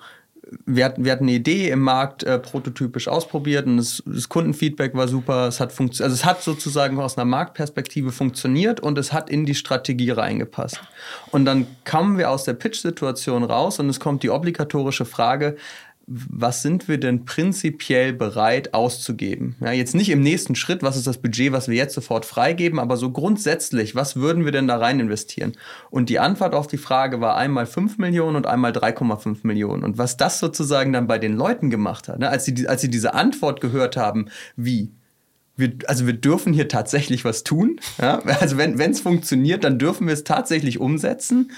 wir 0.66 0.86
hatten, 0.86 1.06
wir 1.06 1.12
hatten 1.12 1.26
eine 1.26 1.34
Idee 1.34 1.70
im 1.70 1.82
Markt 1.82 2.24
äh, 2.24 2.40
prototypisch 2.40 3.08
ausprobiert 3.08 3.66
und 3.66 3.78
das, 3.78 4.04
das, 4.06 4.30
Kundenfeedback 4.30 4.96
war 4.96 5.08
super. 5.08 5.48
Es 5.48 5.60
hat, 5.60 5.78
also 5.80 6.04
es 6.04 6.26
hat 6.26 6.42
sozusagen 6.42 7.00
aus 7.00 7.18
einer 7.18 7.26
Marktperspektive 7.26 8.12
funktioniert 8.12 8.80
und 8.80 8.98
es 8.98 9.14
hat 9.14 9.30
in 9.30 9.46
die 9.46 9.56
Strategie 9.56 10.12
reingepasst. 10.12 10.82
Und 11.32 11.46
dann 11.46 11.68
kamen 11.84 12.18
wir 12.18 12.30
aus 12.30 12.44
der 12.44 12.54
Pitch-Situation 12.54 13.44
raus 13.44 13.80
und 13.80 13.90
es 13.90 14.00
kommt 14.00 14.24
die 14.24 14.30
obligatorische 14.30 15.06
Frage, 15.06 15.58
was 16.06 16.62
sind 16.62 16.90
wir 16.90 17.00
denn 17.00 17.24
prinzipiell 17.24 18.12
bereit 18.12 18.74
auszugeben? 18.74 19.56
Ja, 19.62 19.72
jetzt 19.72 19.96
nicht 19.96 20.10
im 20.10 20.22
nächsten 20.22 20.56
Schritt, 20.56 20.84
was 20.84 20.98
ist 20.98 21.08
das 21.08 21.20
Budget, 21.20 21.54
was 21.54 21.70
wir 21.70 21.76
jetzt 21.76 21.94
sofort 21.94 22.26
freigeben, 22.26 22.78
aber 22.78 22.98
so 22.98 23.12
grundsätzlich, 23.12 23.96
was 23.96 24.18
würden 24.18 24.44
wir 24.44 24.52
denn 24.52 24.68
da 24.68 24.78
rein 24.78 25.00
investieren? 25.00 25.54
Und 25.90 26.10
die 26.10 26.20
Antwort 26.20 26.56
auf 26.56 26.68
die 26.68 26.78
Frage 26.78 27.22
war 27.22 27.38
einmal 27.38 27.66
5 27.66 28.00
Millionen 28.00 28.36
und 28.36 28.48
einmal 28.48 28.74
3,5 28.74 29.40
Millionen. 29.44 29.84
Und 29.84 29.98
was 29.98 30.18
das 30.18 30.40
sozusagen 30.40 30.92
dann 30.92 31.08
bei 31.08 31.20
den 31.20 31.38
Leuten 31.38 31.70
gemacht 31.70 32.10
hat, 32.10 32.20
ne, 32.20 32.30
als, 32.30 32.44
sie, 32.46 32.68
als 32.68 32.82
sie 32.82 32.90
diese 32.90 33.14
Antwort 33.14 33.62
gehört 33.62 33.96
haben, 33.96 34.28
wie, 34.58 34.92
wir, 35.56 35.74
also 35.88 36.06
wir 36.06 36.14
dürfen 36.14 36.52
hier 36.52 36.68
tatsächlich 36.68 37.24
was 37.24 37.44
tun. 37.44 37.80
Ja? 38.02 38.22
Also 38.42 38.58
wenn 38.58 38.80
es 38.80 39.00
funktioniert, 39.00 39.64
dann 39.64 39.80
dürfen 39.80 40.08
wir 40.08 40.14
es 40.14 40.26
tatsächlich 40.26 40.80
umsetzen. 40.80 41.52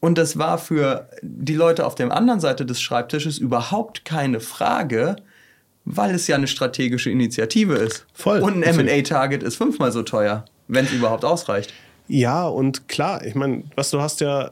Und 0.00 0.18
das 0.18 0.38
war 0.38 0.58
für 0.58 1.08
die 1.22 1.54
Leute 1.54 1.86
auf 1.86 1.94
der 1.94 2.12
anderen 2.12 2.40
Seite 2.40 2.66
des 2.66 2.80
Schreibtisches 2.80 3.38
überhaupt 3.38 4.04
keine 4.04 4.40
Frage, 4.40 5.16
weil 5.84 6.14
es 6.14 6.26
ja 6.26 6.36
eine 6.36 6.48
strategische 6.48 7.10
Initiative 7.10 7.74
ist. 7.74 8.06
Voll. 8.12 8.40
Und 8.40 8.62
ein 8.64 8.76
MA-Target 8.76 9.42
ist 9.42 9.56
fünfmal 9.56 9.92
so 9.92 10.02
teuer, 10.02 10.44
wenn 10.68 10.84
es 10.84 10.92
überhaupt 10.92 11.24
ausreicht. 11.24 11.72
Ja, 12.08 12.46
und 12.46 12.88
klar, 12.88 13.24
ich 13.24 13.34
meine, 13.34 13.64
was 13.74 13.90
du 13.90 14.00
hast 14.00 14.20
ja, 14.20 14.50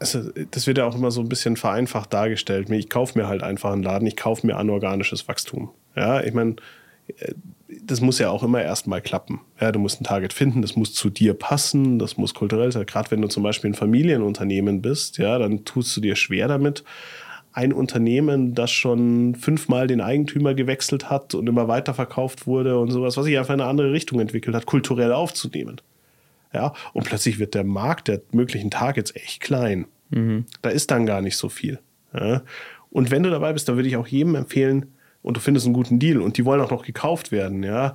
also 0.00 0.30
das 0.50 0.66
wird 0.66 0.78
ja 0.78 0.86
auch 0.86 0.94
immer 0.94 1.10
so 1.10 1.20
ein 1.20 1.28
bisschen 1.28 1.56
vereinfacht 1.56 2.12
dargestellt. 2.12 2.68
Ich 2.70 2.90
kaufe 2.90 3.18
mir 3.18 3.28
halt 3.28 3.42
einfach 3.42 3.72
einen 3.72 3.82
Laden, 3.82 4.06
ich 4.06 4.16
kaufe 4.16 4.46
mir 4.46 4.56
anorganisches 4.56 5.28
Wachstum. 5.28 5.70
Ja, 5.96 6.22
ich 6.22 6.34
meine, 6.34 6.56
das 7.68 8.00
muss 8.00 8.18
ja 8.18 8.30
auch 8.30 8.42
immer 8.42 8.62
erstmal 8.62 9.00
klappen. 9.00 9.40
Ja, 9.60 9.72
du 9.72 9.78
musst 9.78 10.00
ein 10.00 10.04
Target 10.04 10.32
finden, 10.32 10.62
das 10.62 10.76
muss 10.76 10.92
zu 10.92 11.10
dir 11.10 11.34
passen, 11.34 11.98
das 11.98 12.16
muss 12.16 12.34
kulturell 12.34 12.70
sein. 12.72 12.86
Gerade 12.86 13.10
wenn 13.10 13.22
du 13.22 13.28
zum 13.28 13.42
Beispiel 13.42 13.70
ein 13.70 13.74
Familienunternehmen 13.74 14.82
bist, 14.82 15.18
ja, 15.18 15.38
dann 15.38 15.64
tust 15.64 15.96
du 15.96 16.00
dir 16.00 16.16
schwer 16.16 16.48
damit, 16.48 16.84
ein 17.52 17.72
Unternehmen, 17.72 18.54
das 18.54 18.72
schon 18.72 19.36
fünfmal 19.36 19.86
den 19.86 20.00
Eigentümer 20.00 20.54
gewechselt 20.54 21.08
hat 21.08 21.34
und 21.34 21.48
immer 21.48 21.68
weiterverkauft 21.68 22.46
wurde 22.46 22.78
und 22.78 22.90
sowas, 22.90 23.16
was 23.16 23.24
sich 23.24 23.38
einfach 23.38 23.54
in 23.54 23.60
eine 23.60 23.70
andere 23.70 23.92
Richtung 23.92 24.18
entwickelt 24.20 24.56
hat, 24.56 24.66
kulturell 24.66 25.12
aufzunehmen. 25.12 25.80
Ja, 26.52 26.72
und 26.92 27.04
plötzlich 27.04 27.38
wird 27.38 27.54
der 27.54 27.64
Markt 27.64 28.08
der 28.08 28.20
möglichen 28.32 28.70
Targets 28.70 29.14
echt 29.14 29.40
klein. 29.40 29.86
Mhm. 30.10 30.46
Da 30.62 30.70
ist 30.70 30.90
dann 30.90 31.06
gar 31.06 31.20
nicht 31.20 31.36
so 31.36 31.48
viel. 31.48 31.78
Ja. 32.12 32.42
Und 32.90 33.10
wenn 33.10 33.22
du 33.22 33.30
dabei 33.30 33.52
bist, 33.52 33.68
dann 33.68 33.76
würde 33.76 33.88
ich 33.88 33.96
auch 33.96 34.06
jedem 34.06 34.34
empfehlen, 34.36 34.92
und 35.24 35.38
du 35.38 35.40
findest 35.40 35.66
einen 35.66 35.74
guten 35.74 35.98
Deal 35.98 36.20
und 36.20 36.36
die 36.36 36.44
wollen 36.44 36.60
auch 36.60 36.70
noch 36.70 36.84
gekauft 36.84 37.32
werden, 37.32 37.64
ja, 37.64 37.94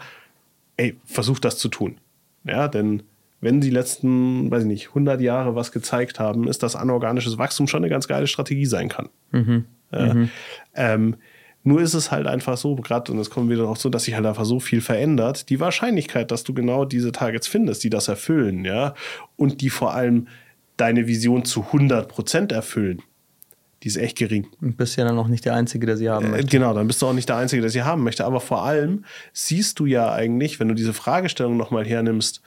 ey, 0.75 0.97
versuch 1.05 1.39
das 1.39 1.57
zu 1.57 1.69
tun. 1.69 1.99
Ja, 2.43 2.67
denn 2.67 3.03
wenn 3.39 3.61
die 3.61 3.69
letzten, 3.69 4.49
weiß 4.49 4.63
ich 4.63 4.67
nicht, 4.67 4.87
100 4.89 5.21
Jahre 5.21 5.55
was 5.55 5.71
gezeigt 5.71 6.19
haben, 6.19 6.47
ist, 6.47 6.63
dass 6.63 6.75
anorganisches 6.75 7.37
Wachstum 7.37 7.67
schon 7.67 7.83
eine 7.83 7.89
ganz 7.89 8.07
geile 8.07 8.27
Strategie 8.27 8.65
sein 8.65 8.89
kann. 8.89 9.09
Mhm. 9.31 9.65
Äh, 9.91 10.13
mhm. 10.13 10.29
Ähm, 10.73 11.15
nur 11.63 11.81
ist 11.81 11.93
es 11.93 12.09
halt 12.11 12.25
einfach 12.25 12.57
so, 12.57 12.75
gerade, 12.75 13.11
und 13.11 13.19
das 13.19 13.29
kommen 13.29 13.47
wir 13.47 13.57
dann 13.57 13.67
auch 13.67 13.77
so, 13.77 13.89
dass 13.89 14.05
sich 14.05 14.15
halt 14.15 14.25
einfach 14.25 14.45
so 14.45 14.59
viel 14.59 14.81
verändert. 14.81 15.49
Die 15.49 15.59
Wahrscheinlichkeit, 15.59 16.31
dass 16.31 16.43
du 16.43 16.53
genau 16.55 16.83
diese 16.83 17.11
Targets 17.11 17.47
findest, 17.47 17.83
die 17.83 17.91
das 17.91 18.07
erfüllen, 18.07 18.65
ja, 18.65 18.95
und 19.35 19.61
die 19.61 19.69
vor 19.69 19.93
allem 19.93 20.27
deine 20.77 21.05
Vision 21.05 21.45
zu 21.45 21.65
100 21.65 22.07
Prozent 22.07 22.51
erfüllen, 22.51 23.01
die 23.83 23.87
ist 23.87 23.97
echt 23.97 24.17
gering. 24.17 24.47
Und 24.61 24.77
bist 24.77 24.97
ja 24.97 25.05
dann 25.05 25.17
auch 25.17 25.27
nicht 25.27 25.45
der 25.45 25.53
Einzige, 25.53 25.85
der 25.85 25.97
sie 25.97 26.09
haben 26.09 26.25
äh, 26.25 26.29
möchte. 26.29 26.47
Genau, 26.47 26.73
dann 26.73 26.87
bist 26.87 27.01
du 27.01 27.07
auch 27.07 27.13
nicht 27.13 27.29
der 27.29 27.37
Einzige, 27.37 27.61
der 27.61 27.71
sie 27.71 27.83
haben 27.83 28.03
möchte. 28.03 28.25
Aber 28.25 28.39
vor 28.39 28.63
allem 28.63 29.05
siehst 29.33 29.79
du 29.79 29.85
ja 29.85 30.11
eigentlich, 30.11 30.59
wenn 30.59 30.67
du 30.67 30.75
diese 30.75 30.93
Fragestellung 30.93 31.57
nochmal 31.57 31.85
hernimmst, 31.85 32.41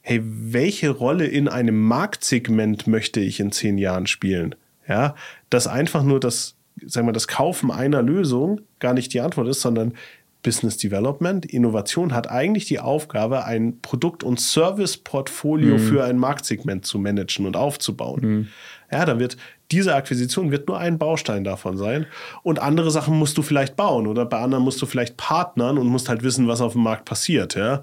hey, 0.00 0.20
welche 0.24 0.90
Rolle 0.90 1.26
in 1.26 1.48
einem 1.48 1.80
Marktsegment 1.80 2.86
möchte 2.86 3.20
ich 3.20 3.38
in 3.40 3.52
zehn 3.52 3.78
Jahren 3.78 4.06
spielen? 4.06 4.54
Ja, 4.88 5.14
dass 5.48 5.66
einfach 5.66 6.02
nur 6.02 6.18
das, 6.18 6.56
sagen 6.84 7.06
wir, 7.06 7.12
das 7.12 7.28
Kaufen 7.28 7.70
einer 7.70 8.02
Lösung 8.02 8.62
gar 8.80 8.94
nicht 8.94 9.14
die 9.14 9.20
Antwort 9.20 9.48
ist, 9.48 9.60
sondern 9.60 9.94
Business 10.42 10.76
Development, 10.76 11.46
Innovation 11.46 12.12
hat 12.12 12.28
eigentlich 12.28 12.64
die 12.64 12.80
Aufgabe, 12.80 13.44
ein 13.44 13.80
Produkt- 13.80 14.24
und 14.24 14.40
Service-Portfolio 14.40 15.76
mhm. 15.76 15.78
für 15.78 16.04
ein 16.04 16.18
Marktsegment 16.18 16.84
zu 16.84 16.98
managen 16.98 17.46
und 17.46 17.56
aufzubauen. 17.56 18.20
Mhm. 18.22 18.48
Ja, 18.90 19.04
da 19.04 19.20
wird 19.20 19.36
diese 19.72 19.94
Akquisition 19.94 20.50
wird 20.50 20.68
nur 20.68 20.78
ein 20.78 20.98
Baustein 20.98 21.44
davon 21.44 21.76
sein. 21.76 22.06
Und 22.42 22.60
andere 22.60 22.90
Sachen 22.90 23.18
musst 23.18 23.38
du 23.38 23.42
vielleicht 23.42 23.74
bauen 23.74 24.06
oder 24.06 24.26
bei 24.26 24.38
anderen 24.38 24.62
musst 24.62 24.80
du 24.82 24.86
vielleicht 24.86 25.16
partnern 25.16 25.78
und 25.78 25.86
musst 25.86 26.08
halt 26.08 26.22
wissen, 26.22 26.46
was 26.46 26.60
auf 26.60 26.72
dem 26.72 26.82
Markt 26.82 27.06
passiert, 27.06 27.54
ja, 27.54 27.80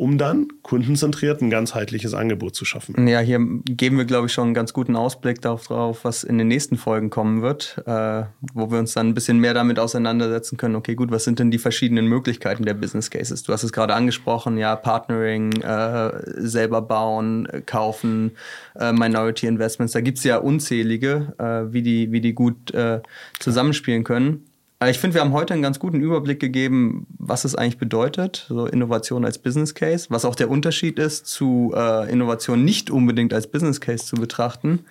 um 0.00 0.16
dann 0.16 0.48
kundenzentriert 0.62 1.42
ein 1.42 1.50
ganzheitliches 1.50 2.14
Angebot 2.14 2.54
zu 2.54 2.64
schaffen. 2.64 3.06
Ja, 3.06 3.20
hier 3.20 3.38
geben 3.66 3.98
wir, 3.98 4.06
glaube 4.06 4.28
ich, 4.28 4.32
schon 4.32 4.44
einen 4.44 4.54
ganz 4.54 4.72
guten 4.72 4.96
Ausblick 4.96 5.42
darauf, 5.42 6.06
was 6.06 6.24
in 6.24 6.38
den 6.38 6.48
nächsten 6.48 6.78
Folgen 6.78 7.10
kommen 7.10 7.42
wird, 7.42 7.82
äh, 7.84 8.22
wo 8.54 8.70
wir 8.70 8.78
uns 8.78 8.94
dann 8.94 9.08
ein 9.08 9.14
bisschen 9.14 9.40
mehr 9.40 9.52
damit 9.52 9.78
auseinandersetzen 9.78 10.56
können. 10.56 10.74
Okay, 10.74 10.94
gut, 10.94 11.10
was 11.10 11.24
sind 11.24 11.38
denn 11.38 11.50
die 11.50 11.58
verschiedenen 11.58 12.06
Möglichkeiten 12.06 12.64
der 12.64 12.72
Business 12.72 13.10
Cases? 13.10 13.42
Du 13.42 13.52
hast 13.52 13.62
es 13.62 13.74
gerade 13.74 13.94
angesprochen, 13.94 14.56
ja, 14.56 14.74
Partnering, 14.74 15.52
äh, 15.60 16.10
selber 16.36 16.80
bauen, 16.80 17.46
kaufen, 17.66 18.30
äh, 18.78 18.94
Minority 18.94 19.48
Investments. 19.48 19.92
Da 19.92 20.00
gibt 20.00 20.16
es 20.16 20.24
ja 20.24 20.38
unzählige 20.38 21.34
äh, 21.36 21.74
wie, 21.74 21.82
die, 21.82 22.10
wie 22.10 22.22
die 22.22 22.32
gut 22.32 22.72
äh, 22.72 23.02
zusammenspielen 23.38 24.04
können. 24.04 24.46
Aber 24.80 24.90
ich 24.90 24.98
finde, 24.98 25.14
wir 25.14 25.20
haben 25.20 25.34
heute 25.34 25.52
einen 25.52 25.62
ganz 25.62 25.78
guten 25.78 26.00
Überblick 26.00 26.40
gegeben, 26.40 27.06
was 27.18 27.44
es 27.44 27.54
eigentlich 27.54 27.76
bedeutet, 27.76 28.46
so 28.48 28.64
Innovation 28.64 29.26
als 29.26 29.36
Business 29.36 29.74
Case, 29.74 30.06
was 30.08 30.24
auch 30.24 30.34
der 30.34 30.48
Unterschied 30.48 30.98
ist 30.98 31.26
zu 31.26 31.74
äh, 31.76 32.10
Innovation 32.10 32.64
nicht 32.64 32.90
unbedingt 32.90 33.34
als 33.34 33.46
Business 33.46 33.82
Case 33.82 34.06
zu 34.06 34.16
betrachten. 34.16 34.86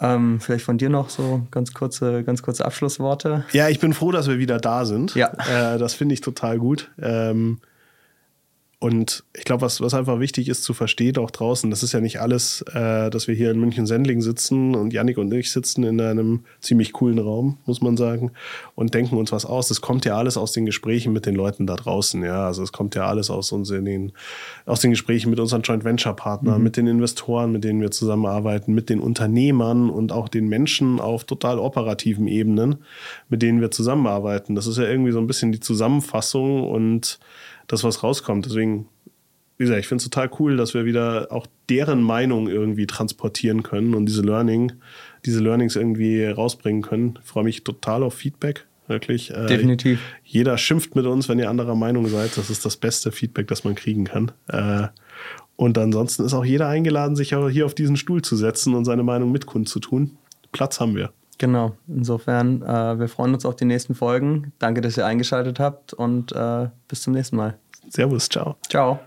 Ähm, 0.00 0.40
vielleicht 0.40 0.64
von 0.64 0.78
dir 0.78 0.88
noch 0.88 1.10
so 1.10 1.46
ganz 1.50 1.74
kurze, 1.74 2.24
ganz 2.24 2.40
kurze 2.42 2.64
Abschlussworte. 2.64 3.44
Ja, 3.52 3.68
ich 3.68 3.78
bin 3.78 3.92
froh, 3.92 4.10
dass 4.10 4.26
wir 4.26 4.38
wieder 4.38 4.56
da 4.56 4.86
sind. 4.86 5.14
Ja. 5.14 5.28
Äh, 5.28 5.78
das 5.78 5.92
finde 5.92 6.14
ich 6.14 6.22
total 6.22 6.58
gut. 6.58 6.90
Ähm, 6.98 7.58
und 8.82 9.24
ich 9.36 9.44
glaube, 9.44 9.60
was, 9.60 9.82
was 9.82 9.92
einfach 9.92 10.20
wichtig 10.20 10.48
ist 10.48 10.64
zu 10.64 10.72
verstehen, 10.72 11.18
auch 11.18 11.30
draußen, 11.30 11.70
das 11.70 11.82
ist 11.82 11.92
ja 11.92 12.00
nicht 12.00 12.18
alles, 12.22 12.64
äh, 12.72 13.10
dass 13.10 13.28
wir 13.28 13.34
hier 13.34 13.50
in 13.50 13.60
München-Sendling 13.60 14.22
sitzen 14.22 14.74
und 14.74 14.94
Yannick 14.94 15.18
und 15.18 15.30
ich 15.34 15.52
sitzen 15.52 15.84
in 15.84 16.00
einem 16.00 16.44
ziemlich 16.60 16.94
coolen 16.94 17.18
Raum, 17.18 17.58
muss 17.66 17.82
man 17.82 17.98
sagen, 17.98 18.32
und 18.74 18.94
denken 18.94 19.18
uns 19.18 19.32
was 19.32 19.44
aus. 19.44 19.68
Das 19.68 19.82
kommt 19.82 20.06
ja 20.06 20.16
alles 20.16 20.38
aus 20.38 20.52
den 20.52 20.64
Gesprächen 20.64 21.12
mit 21.12 21.26
den 21.26 21.34
Leuten 21.34 21.66
da 21.66 21.76
draußen, 21.76 22.22
ja. 22.24 22.46
Also 22.46 22.62
es 22.62 22.72
kommt 22.72 22.94
ja 22.94 23.06
alles 23.06 23.28
aus 23.28 23.52
uns 23.52 23.68
in 23.68 23.84
den, 23.84 24.12
aus 24.64 24.80
den 24.80 24.92
Gesprächen 24.92 25.28
mit 25.28 25.40
unseren 25.40 25.60
Joint 25.60 25.84
Venture 25.84 26.16
Partnern, 26.16 26.56
mhm. 26.56 26.64
mit 26.64 26.78
den 26.78 26.86
Investoren, 26.86 27.52
mit 27.52 27.64
denen 27.64 27.82
wir 27.82 27.90
zusammenarbeiten, 27.90 28.72
mit 28.72 28.88
den 28.88 29.00
Unternehmern 29.00 29.90
und 29.90 30.10
auch 30.10 30.30
den 30.30 30.48
Menschen 30.48 31.00
auf 31.00 31.24
total 31.24 31.58
operativen 31.58 32.26
Ebenen, 32.26 32.76
mit 33.28 33.42
denen 33.42 33.60
wir 33.60 33.70
zusammenarbeiten. 33.70 34.54
Das 34.54 34.66
ist 34.66 34.78
ja 34.78 34.84
irgendwie 34.84 35.12
so 35.12 35.18
ein 35.18 35.26
bisschen 35.26 35.52
die 35.52 35.60
Zusammenfassung 35.60 36.66
und 36.66 37.18
das, 37.70 37.84
was 37.84 38.02
rauskommt. 38.02 38.46
Deswegen, 38.46 38.88
wie 39.56 39.64
gesagt, 39.64 39.80
ich 39.80 39.86
finde 39.86 40.02
es 40.02 40.08
total 40.08 40.30
cool, 40.38 40.56
dass 40.56 40.74
wir 40.74 40.84
wieder 40.84 41.28
auch 41.30 41.46
deren 41.68 42.02
Meinung 42.02 42.48
irgendwie 42.48 42.86
transportieren 42.86 43.62
können 43.62 43.94
und 43.94 44.06
diese 44.06 44.22
Learning, 44.22 44.72
diese 45.24 45.40
Learnings 45.40 45.76
irgendwie 45.76 46.24
rausbringen 46.24 46.82
können. 46.82 47.18
Ich 47.22 47.28
freue 47.28 47.44
mich 47.44 47.64
total 47.64 48.02
auf 48.02 48.14
Feedback. 48.14 48.66
Wirklich. 48.88 49.30
Äh, 49.30 49.46
Definitiv. 49.46 50.00
Jeder 50.24 50.58
schimpft 50.58 50.96
mit 50.96 51.06
uns, 51.06 51.28
wenn 51.28 51.38
ihr 51.38 51.48
anderer 51.48 51.76
Meinung 51.76 52.08
seid. 52.08 52.36
Das 52.36 52.50
ist 52.50 52.64
das 52.64 52.76
beste 52.76 53.12
Feedback, 53.12 53.46
das 53.46 53.62
man 53.62 53.76
kriegen 53.76 54.04
kann. 54.04 54.32
Äh, 54.48 54.88
und 55.54 55.78
ansonsten 55.78 56.24
ist 56.24 56.34
auch 56.34 56.44
jeder 56.44 56.66
eingeladen, 56.66 57.14
sich 57.14 57.28
hier 57.28 57.66
auf 57.66 57.74
diesen 57.74 57.96
Stuhl 57.96 58.22
zu 58.22 58.34
setzen 58.34 58.74
und 58.74 58.84
seine 58.84 59.04
Meinung 59.04 59.30
mit 59.30 59.46
tun. 59.80 60.16
Platz 60.50 60.80
haben 60.80 60.96
wir. 60.96 61.12
Genau, 61.40 61.72
insofern, 61.88 62.60
äh, 62.60 62.98
wir 62.98 63.08
freuen 63.08 63.32
uns 63.32 63.46
auf 63.46 63.56
die 63.56 63.64
nächsten 63.64 63.94
Folgen. 63.94 64.52
Danke, 64.58 64.82
dass 64.82 64.98
ihr 64.98 65.06
eingeschaltet 65.06 65.58
habt 65.58 65.94
und 65.94 66.32
äh, 66.32 66.68
bis 66.86 67.00
zum 67.00 67.14
nächsten 67.14 67.36
Mal. 67.36 67.56
Servus, 67.88 68.28
ciao. 68.28 68.56
Ciao. 68.68 69.00